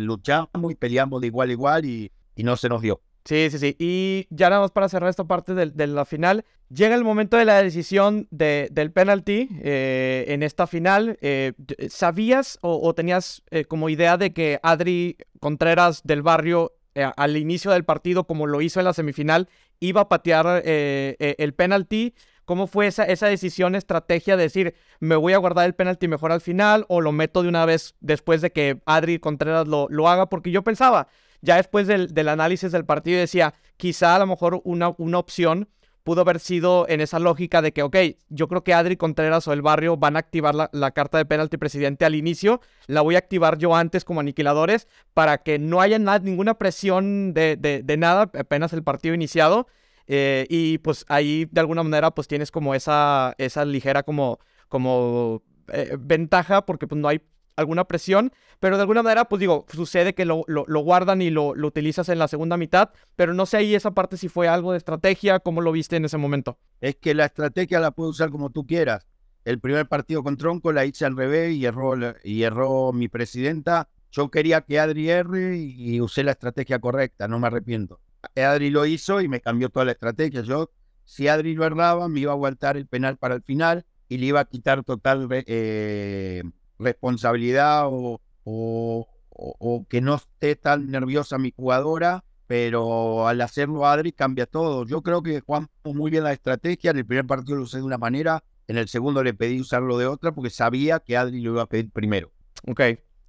luchamos 0.00 0.70
y 0.70 0.74
peleamos 0.74 1.20
de 1.22 1.28
igual 1.28 1.48
a 1.48 1.52
igual 1.52 1.84
y 1.84 2.12
no 2.36 2.56
se 2.56 2.68
nos 2.68 2.82
dio. 2.82 3.00
Sí, 3.24 3.48
sí, 3.50 3.58
sí. 3.58 3.76
Y 3.78 4.26
ya 4.30 4.50
nada 4.50 4.62
más 4.62 4.72
para 4.72 4.88
cerrar 4.88 5.08
esta 5.08 5.24
parte 5.24 5.54
de, 5.54 5.86
la 5.86 6.04
final, 6.04 6.44
llega 6.68 6.96
el 6.96 7.04
momento 7.04 7.36
de 7.36 7.44
la 7.44 7.62
decisión 7.62 8.26
del 8.30 8.92
penalti 8.92 9.48
eh, 9.62 10.24
en 10.28 10.42
esta 10.42 10.66
final. 10.66 11.18
Eh, 11.20 11.52
¿Sabías 11.88 12.58
o, 12.62 12.92
tenías 12.94 13.42
eh, 13.50 13.64
como 13.64 13.88
idea 13.88 14.16
de 14.16 14.32
que 14.32 14.58
Adri 14.62 15.18
Contreras 15.38 16.02
del 16.04 16.22
Barrio 16.22 16.72
al 17.16 17.38
inicio 17.38 17.70
del 17.70 17.84
partido, 17.84 18.26
como 18.26 18.46
lo 18.46 18.60
hizo 18.60 18.80
en 18.80 18.84
la 18.84 18.92
semifinal, 18.92 19.48
iba 19.80 20.02
a 20.02 20.08
patear 20.08 20.62
el 20.64 21.54
penalti? 21.54 22.14
¿Cómo 22.44 22.66
fue 22.66 22.88
esa, 22.88 23.04
esa 23.04 23.28
decisión, 23.28 23.76
estrategia 23.76 24.36
de 24.36 24.42
decir, 24.42 24.74
me 24.98 25.14
voy 25.14 25.32
a 25.32 25.38
guardar 25.38 25.64
el 25.64 25.74
penalti 25.74 26.08
mejor 26.08 26.32
al 26.32 26.40
final 26.40 26.84
o 26.88 27.00
lo 27.00 27.12
meto 27.12 27.42
de 27.42 27.48
una 27.48 27.64
vez 27.64 27.94
después 28.00 28.42
de 28.42 28.50
que 28.50 28.82
Adri 28.84 29.20
Contreras 29.20 29.68
lo, 29.68 29.86
lo 29.88 30.08
haga? 30.08 30.26
Porque 30.26 30.50
yo 30.50 30.62
pensaba, 30.62 31.08
ya 31.42 31.56
después 31.56 31.86
del, 31.86 32.28
análisis 32.28 32.72
del 32.72 32.84
partido 32.84 33.18
decía, 33.18 33.52
quizá 33.76 34.16
a 34.16 34.20
lo 34.20 34.26
mejor 34.26 34.62
una, 34.64 34.88
opción 34.88 35.68
pudo 36.04 36.22
haber 36.22 36.40
sido 36.40 36.86
en 36.88 37.00
esa 37.00 37.18
lógica 37.18 37.62
de 37.62 37.72
que, 37.72 37.82
ok, 37.82 37.96
yo 38.28 38.48
creo 38.48 38.64
que 38.64 38.74
Adri 38.74 38.96
Contreras 38.96 39.46
o 39.46 39.52
el 39.52 39.62
barrio 39.62 39.96
van 39.96 40.16
a 40.16 40.20
activar 40.20 40.54
la, 40.54 40.90
carta 40.92 41.18
de 41.18 41.26
penalti 41.26 41.56
presidente 41.58 42.04
al 42.04 42.14
inicio, 42.14 42.60
la 42.86 43.02
voy 43.02 43.16
a 43.16 43.18
activar 43.18 43.58
yo 43.58 43.74
antes 43.74 44.04
como 44.04 44.20
aniquiladores 44.20 44.88
para 45.14 45.38
que 45.38 45.58
no 45.58 45.80
haya 45.80 45.98
ninguna 45.98 46.54
presión 46.54 47.34
de, 47.34 47.96
nada, 47.98 48.30
apenas 48.38 48.72
el 48.72 48.82
partido 48.82 49.14
iniciado. 49.14 49.66
Eh, 50.08 50.46
y 50.48 50.78
pues 50.78 51.04
ahí 51.08 51.46
de 51.52 51.60
alguna 51.60 51.84
manera 51.84 52.10
pues 52.10 52.26
tienes 52.26 52.50
como 52.50 52.74
esa, 52.74 53.36
esa 53.38 53.64
ligera 53.64 54.02
como, 54.02 54.40
como 54.68 55.44
eh, 55.68 55.96
ventaja 55.96 56.66
porque 56.66 56.88
pues 56.88 57.00
no 57.00 57.06
hay 57.06 57.20
alguna 57.56 57.84
presión, 57.84 58.32
pero 58.60 58.76
de 58.76 58.82
alguna 58.82 59.02
manera, 59.02 59.24
pues 59.26 59.40
digo, 59.40 59.66
sucede 59.72 60.14
que 60.14 60.24
lo, 60.24 60.44
lo, 60.46 60.80
guardan 60.80 61.22
y 61.22 61.30
lo, 61.30 61.54
lo, 61.54 61.68
utilizas 61.68 62.08
en 62.08 62.18
la 62.18 62.28
segunda 62.28 62.56
mitad, 62.56 62.90
pero 63.16 63.34
no 63.34 63.46
sé 63.46 63.58
ahí 63.58 63.74
esa 63.74 63.90
parte 63.90 64.16
si 64.16 64.28
fue 64.28 64.48
algo 64.48 64.72
de 64.72 64.78
estrategia, 64.78 65.40
¿cómo 65.40 65.60
lo 65.60 65.72
viste 65.72 65.96
en 65.96 66.04
ese 66.04 66.18
momento? 66.18 66.58
Es 66.80 66.96
que 66.96 67.14
la 67.14 67.26
estrategia 67.26 67.80
la 67.80 67.90
puedes 67.90 68.12
usar 68.12 68.30
como 68.30 68.50
tú 68.50 68.66
quieras. 68.66 69.06
El 69.44 69.58
primer 69.58 69.88
partido 69.88 70.22
con 70.22 70.36
Tronco 70.36 70.72
la 70.72 70.84
hice 70.84 71.04
al 71.04 71.16
revés 71.16 71.54
y 71.54 71.66
erró, 71.66 71.94
y 72.22 72.42
erró 72.42 72.92
mi 72.92 73.08
presidenta. 73.08 73.88
Yo 74.12 74.30
quería 74.30 74.60
que 74.60 74.78
Adri 74.78 75.10
erre 75.10 75.56
y 75.56 76.00
usé 76.00 76.22
la 76.22 76.32
estrategia 76.32 76.78
correcta, 76.78 77.26
no 77.26 77.40
me 77.40 77.48
arrepiento. 77.48 78.00
Adri 78.36 78.70
lo 78.70 78.86
hizo 78.86 79.20
y 79.20 79.28
me 79.28 79.40
cambió 79.40 79.68
toda 79.68 79.84
la 79.86 79.92
estrategia. 79.92 80.42
Yo, 80.42 80.70
si 81.04 81.28
Adri 81.28 81.54
lo 81.54 81.64
erraba, 81.64 82.08
me 82.08 82.20
iba 82.20 82.32
a 82.32 82.34
aguantar 82.34 82.76
el 82.76 82.86
penal 82.86 83.16
para 83.16 83.34
el 83.34 83.42
final 83.42 83.84
y 84.08 84.18
le 84.18 84.26
iba 84.26 84.40
a 84.40 84.44
quitar 84.44 84.84
total 84.84 85.26
eh, 85.30 86.42
responsabilidad 86.82 87.84
o, 87.86 88.20
o, 88.44 89.86
que 89.88 90.00
no 90.00 90.16
esté 90.16 90.56
tan 90.56 90.90
nerviosa 90.90 91.38
mi 91.38 91.52
jugadora, 91.52 92.24
pero 92.46 93.26
al 93.26 93.40
hacerlo 93.40 93.86
Adri 93.86 94.12
cambia 94.12 94.46
todo. 94.46 94.84
Yo 94.84 95.02
creo 95.02 95.22
que 95.22 95.40
Juan 95.40 95.68
muy 95.84 96.10
bien 96.10 96.24
la 96.24 96.32
estrategia, 96.32 96.90
en 96.90 96.98
el 96.98 97.06
primer 97.06 97.26
partido 97.26 97.56
lo 97.56 97.62
usé 97.64 97.78
de 97.78 97.84
una 97.84 97.98
manera, 97.98 98.44
en 98.68 98.76
el 98.76 98.88
segundo 98.88 99.22
le 99.22 99.34
pedí 99.34 99.60
usarlo 99.60 99.98
de 99.98 100.06
otra 100.06 100.32
porque 100.32 100.50
sabía 100.50 101.00
que 101.00 101.16
Adri 101.16 101.40
lo 101.40 101.52
iba 101.52 101.62
a 101.62 101.66
pedir 101.66 101.90
primero. 101.90 102.32
Ok, 102.66 102.80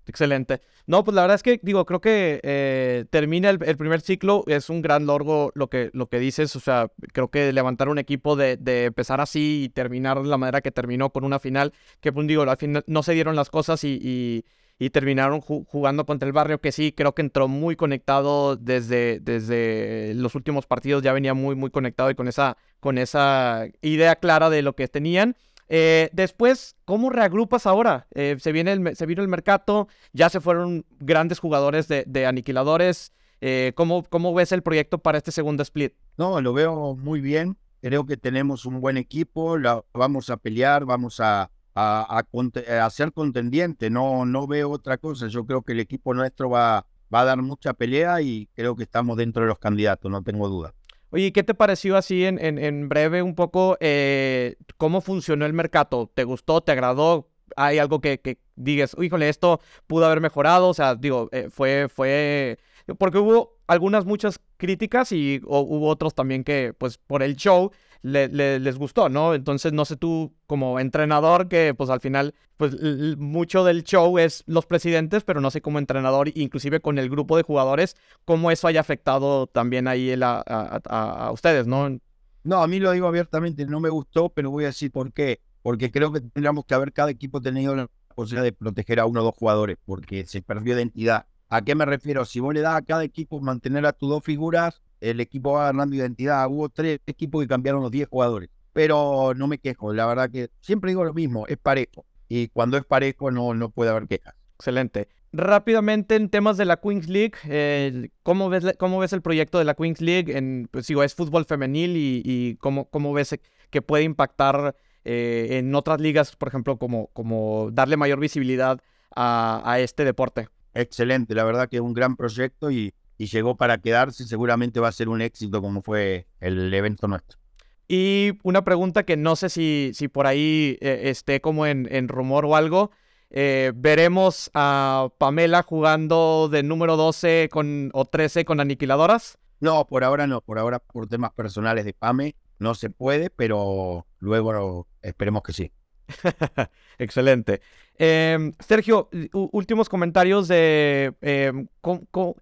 excelente. 0.08 0.62
No, 0.86 1.04
pues 1.04 1.16
la 1.16 1.22
verdad 1.22 1.36
es 1.36 1.44
que, 1.44 1.60
digo, 1.64 1.86
creo 1.86 2.02
que 2.02 2.40
eh, 2.44 3.06
termina 3.10 3.50
el, 3.50 3.60
primer 3.78 4.02
ciclo, 4.02 4.44
es 4.48 4.70
un 4.70 4.82
gran 4.82 5.06
logro 5.06 5.52
lo 5.56 5.70
que, 5.70 5.90
lo 5.94 6.08
que 6.08 6.20
dices, 6.20 6.56
o 6.56 6.60
sea, 6.60 6.92
creo 7.14 7.30
que 7.30 7.54
levantar 7.54 7.90
un 7.90 8.00
equipo 8.00 8.36
de, 8.36 8.58
de, 8.58 8.86
empezar 8.86 9.22
así 9.22 9.64
y 9.66 9.70
terminar 9.70 10.22
de 10.22 10.28
la 10.28 10.38
manera 10.38 10.62
que 10.62 10.72
terminó 10.72 11.12
con 11.12 11.24
una 11.24 11.40
final, 11.40 11.74
que 12.02 12.12
pues 12.12 12.28
digo, 12.28 12.44
al 12.44 12.58
final 12.58 12.84
no 12.88 13.04
se 13.04 13.14
dieron 13.14 13.36
las 13.36 13.50
cosas 13.50 13.84
y, 13.84 14.00
y, 14.02 14.90
terminaron 14.90 15.40
jugando 15.40 16.06
contra 16.06 16.28
el 16.28 16.34
barrio, 16.34 16.60
que 16.60 16.74
sí, 16.74 16.92
creo 16.92 17.16
que 17.16 17.22
entró 17.22 17.48
muy 17.48 17.78
conectado 17.78 18.58
desde, 18.58 19.22
desde 19.22 20.14
los 20.16 20.36
últimos 20.36 20.66
partidos, 20.66 21.02
ya 21.02 21.14
venía 21.14 21.34
muy, 21.34 21.56
muy 21.56 21.70
conectado 21.70 22.12
y 22.12 22.16
con 22.16 22.28
esa, 22.28 22.58
con 22.82 22.98
esa 22.98 23.68
idea 23.82 24.18
clara 24.18 24.50
de 24.50 24.62
lo 24.62 24.76
que 24.76 24.90
tenían. 24.90 25.38
Eh, 25.70 26.10
después, 26.14 26.76
¿cómo 26.86 27.10
reagrupas 27.10 27.66
ahora? 27.66 28.08
Eh, 28.14 28.38
se, 28.40 28.52
viene 28.52 28.96
se 28.96 29.06
vino 29.06 29.22
el 29.22 29.28
mercado, 29.28 29.88
ya 30.12 30.30
se 30.30 30.40
fueron 30.40 30.86
grandes 31.00 31.40
jugadores 31.40 31.88
de, 31.88 32.26
aniquiladores. 32.26 33.14
Eh, 33.42 33.74
¿cómo, 33.76 34.04
¿Cómo 34.04 34.34
ves 34.34 34.52
el 34.52 34.62
proyecto 34.62 35.00
para 35.00 35.18
este 35.18 35.32
segundo 35.32 35.64
split? 35.64 35.94
No, 36.18 36.40
lo 36.42 36.54
veo 36.54 36.96
muy 36.96 37.22
bien. 37.22 37.58
Creo 37.82 38.06
que 38.06 38.16
tenemos 38.16 38.66
un 38.66 38.80
buen 38.80 38.96
equipo, 38.98 39.58
la, 39.58 39.84
vamos 39.94 40.30
a 40.30 40.38
pelear, 40.38 40.86
vamos 40.86 41.20
a, 41.20 41.52
a, 41.76 42.24
a, 42.24 42.90
ser 42.90 43.12
contendiente. 43.12 43.90
No, 43.90 44.26
no 44.26 44.48
veo 44.48 44.72
otra 44.72 44.98
cosa. 44.98 45.28
Yo 45.28 45.46
creo 45.46 45.64
que 45.64 45.74
el 45.74 45.82
equipo 45.82 46.14
nuestro 46.14 46.50
va, 46.50 46.86
va 47.14 47.22
a 47.22 47.26
dar 47.26 47.42
mucha 47.42 47.74
pelea 47.74 48.22
y 48.22 48.48
creo 48.54 48.76
que 48.76 48.84
estamos 48.84 49.18
dentro 49.18 49.44
de 49.44 49.50
los 49.50 49.60
candidatos, 49.60 50.10
no 50.10 50.24
tengo 50.24 50.48
duda. 50.48 50.74
Oye, 51.14 51.32
¿qué 51.32 51.44
te 51.44 51.54
pareció 51.54 51.96
así 51.96 52.26
en, 52.26 52.40
en, 52.40 52.90
breve 52.90 53.22
un 53.22 53.36
poco 53.36 53.78
eh, 53.80 54.56
cómo 54.78 55.00
funcionó 55.00 55.46
el 55.46 55.54
mercado? 55.54 56.10
¿Te 56.12 56.24
gustó? 56.24 56.62
¿Te 56.62 56.72
agradó? 56.72 57.30
¿Hay 57.56 57.78
algo 57.78 58.02
que, 58.02 58.20
que 58.20 58.40
digas, 58.56 58.96
híjole, 59.00 59.30
esto 59.30 59.62
pudo 59.86 60.08
haber 60.08 60.22
mejorado? 60.22 60.70
O 60.70 60.74
sea, 60.74 60.96
digo, 60.96 61.30
eh, 61.32 61.50
fue, 61.52 61.88
fue, 61.88 62.58
porque 62.98 63.20
hubo 63.20 63.60
algunas 63.68 64.06
muchas 64.06 64.40
críticas 64.58 65.12
y 65.12 65.40
hubo 65.46 65.88
otros 65.88 66.16
también 66.16 66.44
que, 66.44 66.74
pues, 66.76 66.98
por 66.98 67.22
el 67.22 67.36
show 67.36 67.70
les 68.04 68.78
gustó, 68.78 69.10
¿no? 69.10 69.34
Entonces, 69.34 69.72
no 69.72 69.86
sé 69.86 69.96
tú 69.96 70.34
como 70.46 70.80
entrenador, 70.80 71.48
que 71.48 71.74
pues 71.74 71.90
al 71.90 72.02
final, 72.02 72.36
pues 72.58 72.76
mucho 73.18 73.64
del 73.64 73.84
show 73.84 74.20
es 74.20 74.44
los 74.46 74.66
presidentes, 74.66 75.24
pero 75.24 75.42
no 75.42 75.50
sé 75.50 75.62
como 75.62 75.80
entrenador, 75.80 76.30
inclusive 76.36 76.82
con 76.82 77.00
el 77.00 77.10
grupo 77.10 77.38
de 77.38 77.44
jugadores, 77.44 77.96
cómo 78.26 78.52
eso 78.52 78.68
haya 78.68 78.82
afectado 78.82 79.48
también 79.48 79.88
ahí 79.88 80.14
a, 80.22 80.44
a, 80.46 81.32
ustedes, 81.32 81.66
¿no? 81.66 81.98
No, 82.44 82.62
a 82.62 82.68
mí 82.68 82.80
lo 82.80 82.92
digo 82.92 83.08
abiertamente, 83.08 83.66
no 83.66 83.80
me 83.80 83.90
gustó, 83.90 84.30
pero 84.30 84.52
voy 84.52 84.66
a 84.66 84.68
decir 84.68 84.92
por 84.92 85.14
qué. 85.14 85.40
Porque 85.62 85.90
creo 85.90 86.12
que 86.12 86.20
tendríamos 86.20 86.66
que 86.66 86.74
haber 86.74 86.92
cada 86.92 87.10
equipo 87.10 87.42
tenido 87.42 87.74
la 87.74 87.90
posibilidad 88.16 88.44
de 88.44 88.52
proteger 88.52 89.00
a 89.00 89.06
uno 89.06 89.22
o 89.22 89.24
dos 89.24 89.36
jugadores, 89.36 89.78
porque 89.86 90.26
se 90.26 90.42
perdió 90.42 90.76
identidad. 90.76 91.26
¿A 91.48 91.62
qué 91.62 91.74
me 91.74 91.86
refiero? 91.86 92.26
Si 92.26 92.42
vos 92.42 92.54
le 92.54 92.60
das 92.60 92.76
a 92.76 92.82
cada 92.82 93.04
equipo 93.06 93.40
mantener 93.40 93.86
a 93.86 93.94
tus 93.94 94.10
dos 94.10 94.24
figuras, 94.24 94.82
el 95.04 95.20
equipo 95.20 95.54
va 95.54 95.66
ganando 95.66 95.96
identidad. 95.96 96.48
Hubo 96.50 96.70
tres 96.70 97.00
equipos 97.06 97.44
que 97.44 97.48
cambiaron 97.48 97.82
los 97.82 97.92
10 97.92 98.08
jugadores. 98.08 98.50
Pero 98.72 99.34
no 99.36 99.48
me 99.48 99.60
quejo, 99.60 99.94
la 99.94 100.08
verdad 100.08 100.32
que 100.32 100.50
siempre 100.62 100.92
digo 100.92 101.04
lo 101.04 101.14
mismo, 101.14 101.46
es 101.48 101.58
parejo. 101.58 102.06
Y 102.28 102.48
cuando 102.48 102.78
es 102.78 102.86
parejo 102.86 103.30
no, 103.30 103.54
no 103.54 103.70
puede 103.70 103.92
haber 103.92 104.08
quejas. 104.08 104.34
Excelente. 104.56 105.10
Rápidamente 105.32 106.16
en 106.16 106.30
temas 106.30 106.58
de 106.58 106.66
la 106.66 106.78
Queens 106.78 107.08
League, 107.08 107.34
eh, 107.48 108.10
¿cómo, 108.24 108.50
ves, 108.50 108.76
¿cómo 108.80 109.00
ves 109.00 109.14
el 109.14 109.22
proyecto 109.22 109.60
de 109.60 109.66
la 109.66 109.76
Queens 109.76 110.02
League? 110.02 110.36
En, 110.36 110.68
pues 110.72 110.88
digo, 110.88 111.04
es 111.04 111.14
fútbol 111.14 111.46
femenil 111.46 111.94
y, 111.96 112.56
cómo, 112.60 112.86
cómo 112.90 113.14
ves 113.14 113.40
que 113.70 113.82
puede 113.82 114.04
impactar 114.04 114.76
eh, 115.04 115.48
en 115.52 115.74
otras 115.76 116.00
ligas, 116.00 116.36
por 116.36 116.48
ejemplo, 116.48 116.78
como, 116.78 117.08
como 117.14 117.70
darle 117.72 117.98
mayor 117.98 118.20
visibilidad 118.20 118.80
a, 119.16 119.62
a 119.66 119.80
este 119.80 120.06
deporte. 120.06 120.48
Excelente, 120.74 121.36
la 121.36 121.44
verdad 121.44 121.70
que 121.70 121.78
es 121.78 121.82
un 121.82 121.94
gran 121.94 122.16
proyecto 122.16 122.72
y 122.72 122.94
y 123.18 123.28
llegó 123.28 123.56
para 123.56 123.78
quedarse, 123.80 124.26
seguramente 124.26 124.80
va 124.80 124.88
a 124.88 124.92
ser 124.92 125.10
un 125.10 125.22
éxito 125.22 125.62
como 125.62 125.82
fue 125.82 126.28
el 126.40 126.74
evento 126.74 127.08
nuestro. 127.08 127.40
Y 127.88 128.40
una 128.44 128.64
pregunta 128.64 129.04
que 129.04 129.18
no 129.18 129.36
sé 129.36 129.50
si, 129.50 129.92
si 129.94 130.08
por 130.08 130.26
ahí 130.26 130.78
eh, 130.82 131.02
esté 131.06 131.42
como 131.42 131.66
en, 131.66 131.88
en, 131.92 132.08
rumor 132.08 132.46
o 132.46 132.56
algo. 132.56 132.92
Eh, 133.30 133.72
¿Veremos 133.76 134.50
a 134.54 135.10
Pamela 135.18 135.64
jugando 135.64 136.50
de 136.50 136.64
número 136.64 136.98
12 136.98 137.50
con, 137.52 137.90
o 137.94 138.06
13 138.06 138.46
con 138.46 138.60
aniquiladoras? 138.60 139.38
No, 139.60 139.86
por 139.86 140.04
ahora 140.04 140.28
no. 140.28 140.42
Por 140.42 140.60
ahora, 140.60 140.80
por 140.80 141.08
temas 141.08 141.34
personales 141.34 141.86
de 141.86 141.94
Pame, 141.94 142.36
no 142.60 142.74
se 142.74 142.90
puede, 142.90 143.30
pero 143.30 144.06
luego 144.20 144.88
esperemos 145.02 145.44
que 145.44 145.54
sí. 145.54 145.72
Excelente. 146.98 147.62
Em, 147.98 148.54
Sergio, 148.60 149.10
últimos 149.34 149.90
comentarios 149.90 150.48
de 150.48 151.14
em, 151.22 151.68
¿cómo, 151.82 152.02
¿Cómo 152.12 152.36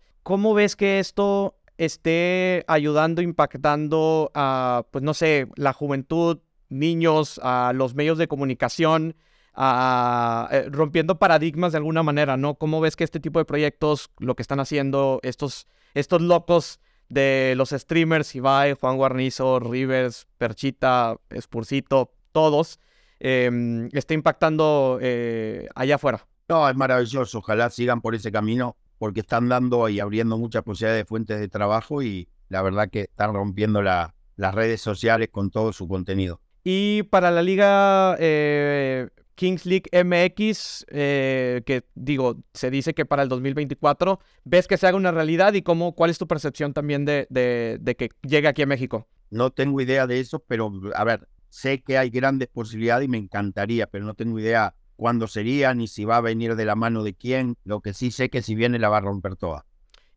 ves 0.55 0.75
que 0.75 0.99
esto 0.99 1.55
esté 1.77 2.63
ayudando, 2.67 3.21
impactando 3.21 4.31
a, 4.33 4.85
pues 4.91 5.03
no 5.03 5.13
sé, 5.13 5.47
la 5.55 5.73
juventud, 5.73 6.39
niños, 6.69 7.39
a 7.43 7.73
los 7.73 7.95
medios 7.95 8.17
de 8.17 8.27
comunicación, 8.27 9.15
a, 9.53 10.47
eh, 10.51 10.67
rompiendo 10.69 11.19
paradigmas 11.19 11.71
de 11.71 11.79
alguna 11.79 12.03
manera, 12.03 12.37
¿no? 12.37 12.55
¿Cómo 12.55 12.79
ves 12.81 12.95
que 12.95 13.03
este 13.03 13.19
tipo 13.19 13.39
de 13.39 13.45
proyectos, 13.45 14.11
lo 14.19 14.35
que 14.35 14.41
están 14.41 14.59
haciendo 14.59 15.19
estos, 15.23 15.67
estos 15.93 16.21
locos 16.21 16.79
de 17.09 17.53
los 17.57 17.71
streamers, 17.71 18.35
Ibai, 18.35 18.73
Juan 18.73 18.95
Guarnizo, 18.95 19.59
Rivers, 19.59 20.27
Perchita, 20.37 21.17
Spurcito, 21.37 22.13
todos, 22.31 22.79
eh, 23.19 23.89
está 23.91 24.13
impactando 24.13 24.97
eh, 25.01 25.67
allá 25.75 25.95
afuera? 25.95 26.25
No, 26.47 26.69
es 26.69 26.75
maravilloso. 26.75 27.39
Ojalá 27.39 27.69
sigan 27.69 28.01
por 28.01 28.15
ese 28.15 28.31
camino 28.31 28.77
porque 29.01 29.21
están 29.21 29.49
dando 29.49 29.89
y 29.89 29.99
abriendo 29.99 30.37
muchas 30.37 30.61
posibilidades 30.61 31.01
de 31.01 31.05
fuentes 31.07 31.39
de 31.39 31.47
trabajo 31.47 32.03
y 32.03 32.29
la 32.49 32.61
verdad 32.61 32.87
que 32.87 33.01
están 33.01 33.33
rompiendo 33.33 33.81
las 33.81 34.13
redes 34.53 34.79
sociales 34.79 35.29
con 35.31 35.49
todo 35.49 35.73
su 35.73 35.87
contenido. 35.87 36.39
Y 36.63 37.01
para 37.01 37.31
la 37.31 37.41
liga 37.41 38.15
eh, 38.19 39.09
Kings 39.33 39.65
League 39.65 39.89
MX, 39.91 40.85
eh, 40.91 41.63
que 41.65 41.83
digo, 41.95 42.43
se 42.53 42.69
dice 42.69 42.93
que 42.93 43.07
para 43.07 43.23
el 43.23 43.29
2024, 43.29 44.19
¿ves 44.43 44.67
que 44.67 44.77
se 44.77 44.85
haga 44.85 44.97
una 44.97 45.11
realidad 45.11 45.53
y 45.53 45.63
cómo, 45.63 45.95
cuál 45.95 46.11
es 46.11 46.19
tu 46.19 46.27
percepción 46.27 46.71
también 46.71 47.03
de, 47.03 47.25
de, 47.31 47.95
que 47.95 48.11
llegue 48.21 48.49
aquí 48.49 48.61
a 48.61 48.67
México? 48.67 49.07
No 49.31 49.49
tengo 49.49 49.81
idea 49.81 50.05
de 50.05 50.19
eso, 50.19 50.43
pero 50.47 50.71
a 50.93 51.03
ver, 51.05 51.27
sé 51.49 51.81
que 51.81 51.97
hay 51.97 52.11
grandes 52.11 52.49
posibilidades 52.49 53.07
y 53.07 53.09
me 53.09 53.17
encantaría, 53.17 53.87
pero 53.87 54.05
no 54.05 54.13
tengo 54.13 54.37
idea 54.37 54.75
cuándo 55.01 55.25
sería 55.25 55.73
ni 55.73 55.87
si 55.87 56.05
va 56.05 56.17
a 56.17 56.21
venir 56.21 56.55
de 56.55 56.63
la 56.63 56.75
mano 56.75 57.01
de 57.01 57.15
quién. 57.15 57.57
Lo 57.63 57.81
que 57.81 57.95
sí 57.95 58.11
sé 58.11 58.29
que 58.29 58.43
si 58.43 58.53
viene 58.53 58.77
la 58.77 58.87
va 58.87 58.97
a 58.97 59.01
romper 59.01 59.35
toda. 59.35 59.65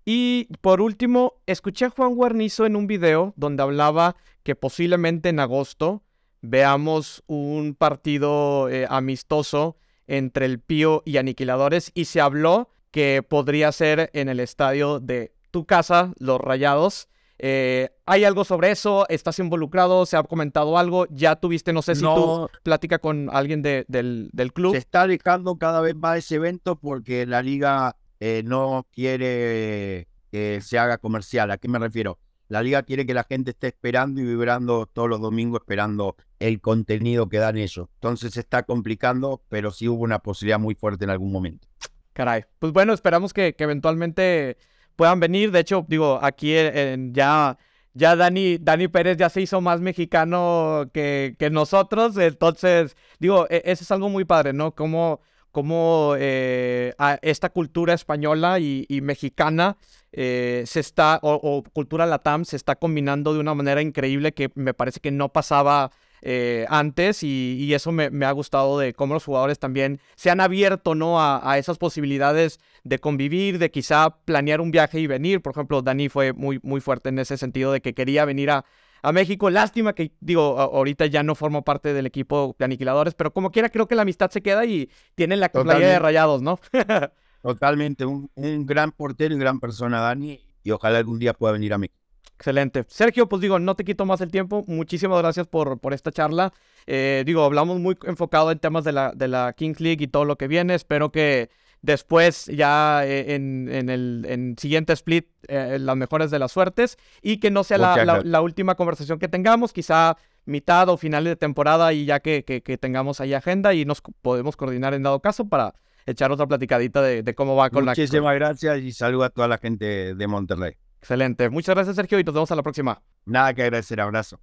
Y 0.05 0.51
por 0.61 0.83
último, 0.83 1.40
escuché 1.47 1.87
a 1.87 1.88
Juan 1.88 2.14
Guarnizo 2.14 2.66
en 2.66 2.77
un 2.77 2.87
video 2.87 3.33
donde 3.35 3.62
hablaba 3.62 4.14
que 4.42 4.55
posiblemente 4.55 5.31
en 5.31 5.40
agosto 5.40 6.03
veamos 6.42 7.23
un 7.27 7.75
partido 7.75 8.68
eh, 8.68 8.87
amistoso 8.90 9.79
entre 10.07 10.44
el 10.44 10.61
Pío 10.61 11.03
y 11.07 11.16
Aniquiladores 11.16 11.90
y 11.94 12.05
se 12.05 12.20
habló 12.20 12.68
que 12.90 13.25
podría 13.27 13.73
ser 13.73 14.11
en 14.12 14.29
el 14.29 14.38
estadio 14.38 15.01
de 15.01 15.33
tu 15.51 15.64
casa, 15.64 16.12
Los 16.18 16.42
Rayados. 16.42 17.09
Eh, 17.38 17.90
¿Hay 18.07 18.25
algo 18.25 18.44
sobre 18.44 18.70
eso? 18.70 19.07
¿Estás 19.09 19.38
involucrado? 19.38 20.07
¿Se 20.07 20.16
ha 20.16 20.23
comentado 20.23 20.79
algo? 20.79 21.07
¿Ya 21.11 21.37
tuviste, 21.37 21.73
no 21.73 21.83
sé 21.83 21.94
si 21.94 22.03
tú 22.03 22.49
plática 22.62 22.99
con 22.99 23.29
alguien 23.33 23.62
del, 23.62 23.85
del, 23.88 24.53
club? 24.53 24.73
Se 24.73 24.79
está 24.79 25.07
dejando 25.07 25.57
cada 25.57 25.81
vez 25.81 25.97
más 25.97 26.18
ese 26.18 26.37
evento 26.37 26.77
porque 26.77 27.27
la 27.27 27.42
liga 27.42 27.97
eh, 28.20 28.42
no 28.44 28.87
quiere 28.92 30.09
que 30.31 30.61
se 30.62 30.79
haga 30.79 30.99
comercial. 30.99 31.51
¿A 31.51 31.59
qué 31.59 31.68
me 31.68 31.79
refiero? 31.79 32.18
La 32.49 32.62
liga 32.62 32.83
quiere 32.83 33.07
que 33.07 33.14
la 33.14 33.25
gente 33.25 33.53
esté 33.53 33.68
esperando 33.68 34.20
y 34.20 34.25
vibrando 34.25 34.87
todos 34.87 35.09
los 35.09 35.20
domingos 35.20 35.61
esperando 35.62 36.16
el 36.38 36.61
contenido 36.61 37.29
que 37.29 37.38
dan 37.38 37.57
ellos. 37.57 37.88
Entonces 37.94 38.35
se 38.35 38.40
está 38.40 38.64
complicando, 38.64 39.42
pero 39.49 39.70
sí 39.70 39.88
hubo 39.88 40.03
una 40.03 40.18
posibilidad 40.18 40.59
muy 40.59 40.75
fuerte 40.75 41.05
en 41.05 41.11
algún 41.11 41.33
momento. 41.33 41.66
Caray. 42.12 42.44
Pues 42.59 42.73
bueno, 42.73 42.92
esperamos 42.92 43.33
que, 43.33 43.55
eventualmente 43.59 44.57
puedan 44.96 45.20
venir. 45.20 45.50
De 45.50 45.61
hecho, 45.61 45.85
digo, 45.88 46.18
aquí 46.22 46.57
en, 46.57 47.12
ya, 47.14 47.59
ya 47.94 48.16
Dani, 48.16 48.59
Dani 48.59 48.88
Pérez 48.88 49.16
ya 49.16 49.28
se 49.28 49.42
hizo 49.42 49.61
más 49.61 49.80
mexicano 49.80 50.90
que, 50.92 51.37
que 51.38 51.50
nosotros. 51.50 52.16
Entonces, 52.18 52.96
digo, 53.18 53.46
e, 53.50 53.62
eso 53.64 53.85
es 53.85 53.90
algo 53.90 54.09
muy 54.09 54.24
padre, 54.24 54.52
¿no? 54.52 54.74
Como 54.74 55.20
cómo 55.54 56.16
eh, 56.18 56.94
esta 57.22 57.48
cultura 57.48 57.94
española 57.94 58.59
y, 58.59 59.00
mexicana 59.02 59.76
eh, 60.11 60.64
se 60.66 60.80
está, 60.80 61.20
o, 61.22 61.62
cultura 61.72 62.07
latam, 62.07 62.44
se 62.44 62.57
está 62.57 62.74
combinando 62.74 63.33
de 63.33 63.38
una 63.38 63.54
manera 63.54 63.80
increíble 63.80 64.35
que 64.35 64.50
me 64.57 64.74
parece 64.74 64.98
que 64.98 65.12
no 65.12 65.28
pasaba 65.33 65.92
eh, 66.26 66.64
antes 66.70 67.22
y, 67.22 67.74
eso 67.74 67.92
me, 67.92 68.08
ha 68.24 68.32
gustado 68.32 68.78
de 68.78 68.94
cómo 68.94 69.12
los 69.12 69.24
jugadores 69.24 69.58
también 69.58 70.00
se 70.16 70.30
han 70.30 70.40
abierto 70.40 70.94
¿no? 70.94 71.20
a, 71.20 71.52
a, 71.52 71.58
esas 71.58 71.76
posibilidades 71.76 72.60
de 72.82 72.98
convivir, 72.98 73.58
de 73.58 73.70
quizá 73.70 74.16
planear 74.24 74.62
un 74.62 74.70
viaje 74.70 75.00
y 75.00 75.06
venir. 75.06 75.42
Por 75.42 75.52
ejemplo, 75.52 75.82
Dani 75.82 76.08
fue 76.08 76.32
muy, 76.32 76.60
muy 76.62 76.80
fuerte 76.80 77.10
en 77.10 77.18
ese 77.18 77.37
sentido 77.37 77.72
de 77.72 77.82
que 77.82 77.92
quería 77.92 78.24
venir 78.24 78.50
a, 78.50 78.64
a 79.02 79.12
México. 79.12 79.50
Lástima 79.50 79.92
que, 79.94 80.12
digo, 80.20 80.58
ahorita 80.58 81.06
ya 81.06 81.22
no 81.22 81.34
formo 81.34 81.62
parte 81.62 81.92
del 81.92 82.06
equipo 82.06 82.56
de 82.58 82.64
aniquiladores, 82.64 83.14
pero 83.14 83.32
como 83.32 83.52
quiera, 83.52 83.68
creo 83.68 83.87
que 83.87 83.94
la 83.94 84.02
amistad 84.02 84.30
se 84.30 84.40
queda 84.40 84.64
y 84.64 84.90
tienen 85.14 85.40
la 85.40 85.50
playa 85.50 85.87
de 85.87 85.98
rayados, 85.98 86.40
¿no? 86.40 86.58
Totalmente, 87.42 88.06
un, 88.06 88.30
gran 88.64 88.92
portero 88.92 89.34
y 89.34 89.38
gran 89.38 89.60
persona, 89.60 90.00
Dani, 90.00 90.40
y 90.62 90.70
ojalá 90.70 90.98
algún 90.98 91.18
día 91.18 91.34
pueda 91.34 91.52
venir 91.52 91.74
a 91.74 91.78
México. 91.78 92.03
Excelente. 92.37 92.85
Sergio, 92.88 93.29
pues 93.29 93.40
digo, 93.40 93.59
no 93.59 93.75
te 93.77 93.85
quito 93.85 94.05
más 94.05 94.20
el 94.20 94.31
tiempo. 94.31 94.64
Muchísimas 94.66 95.18
gracias 95.18 95.47
por, 95.47 95.79
por 95.79 95.94
esta 95.94 96.11
charla. 96.11 96.53
Eh, 96.87 97.23
digo, 97.25 97.44
hablamos 97.44 97.81
muy 97.81 97.97
enfocado 98.05 98.51
en 98.51 98.59
temas 98.59 98.85
de 98.85 98.92
la, 98.92 99.12
de 99.14 99.29
la 99.29 99.53
Kings 99.53 99.81
League 99.81 100.03
y 100.03 100.09
todo 100.09 100.25
lo 100.25 100.37
que 100.37 100.49
viene. 100.49 100.75
Espero 100.75 101.12
que 101.12 101.49
Después, 101.85 102.47
ya 102.47 103.05
eh, 103.05 103.35
en, 103.35 103.68
el 103.68 104.55
siguiente 104.59 104.94
split, 104.94 105.27
eh, 105.49 105.77
las 105.79 105.94
mejores 105.99 106.31
de 106.31 106.38
las 106.38 106.51
suertes. 106.51 106.97
Y 107.20 107.40
que 107.40 107.51
no 107.51 107.62
sea 107.62 107.77
la, 107.77 108.40
última 108.40 108.75
conversación 108.75 109.18
que 109.18 109.29
tengamos, 109.29 109.75
quizá 109.75 110.16
mitad 110.47 110.88
o 110.88 110.97
final 110.97 111.25
de 111.25 111.37
temporada 111.37 111.92
y 111.92 112.07
ya 112.07 112.20
que, 112.20 112.42
tengamos 112.81 113.20
ahí 113.20 113.35
agenda 113.35 113.75
y 113.75 113.85
nos 113.85 114.01
podemos 114.23 114.57
coordinar 114.57 114.94
en 114.94 115.03
dado 115.03 115.20
caso 115.20 115.47
para 115.47 115.75
echar 116.07 116.33
otra 116.33 116.47
platicadita 116.47 117.03
de, 117.03 117.35
cómo 117.35 117.55
va 117.55 117.68
con 117.68 117.85
la... 117.85 117.90
Muchísimas 117.90 118.35
gracias 118.35 118.81
y 118.81 118.90
saludo 118.92 119.25
a 119.25 119.29
toda 119.29 119.47
la 119.47 119.59
gente 119.59 120.14
de 120.14 120.27
Monterrey. 120.27 120.77
Excelente. 121.04 121.50
Muchas 121.50 121.74
gracias, 121.74 121.96
Sergio, 121.96 122.18
y 122.18 122.24
nos 122.24 122.32
vemos 122.32 122.50
a 122.50 122.56
la 122.56 122.62
próxima. 122.62 123.02
Nada 123.26 123.52
que 123.52 123.62
agradecer. 123.62 124.00
Abrazo. 124.00 124.40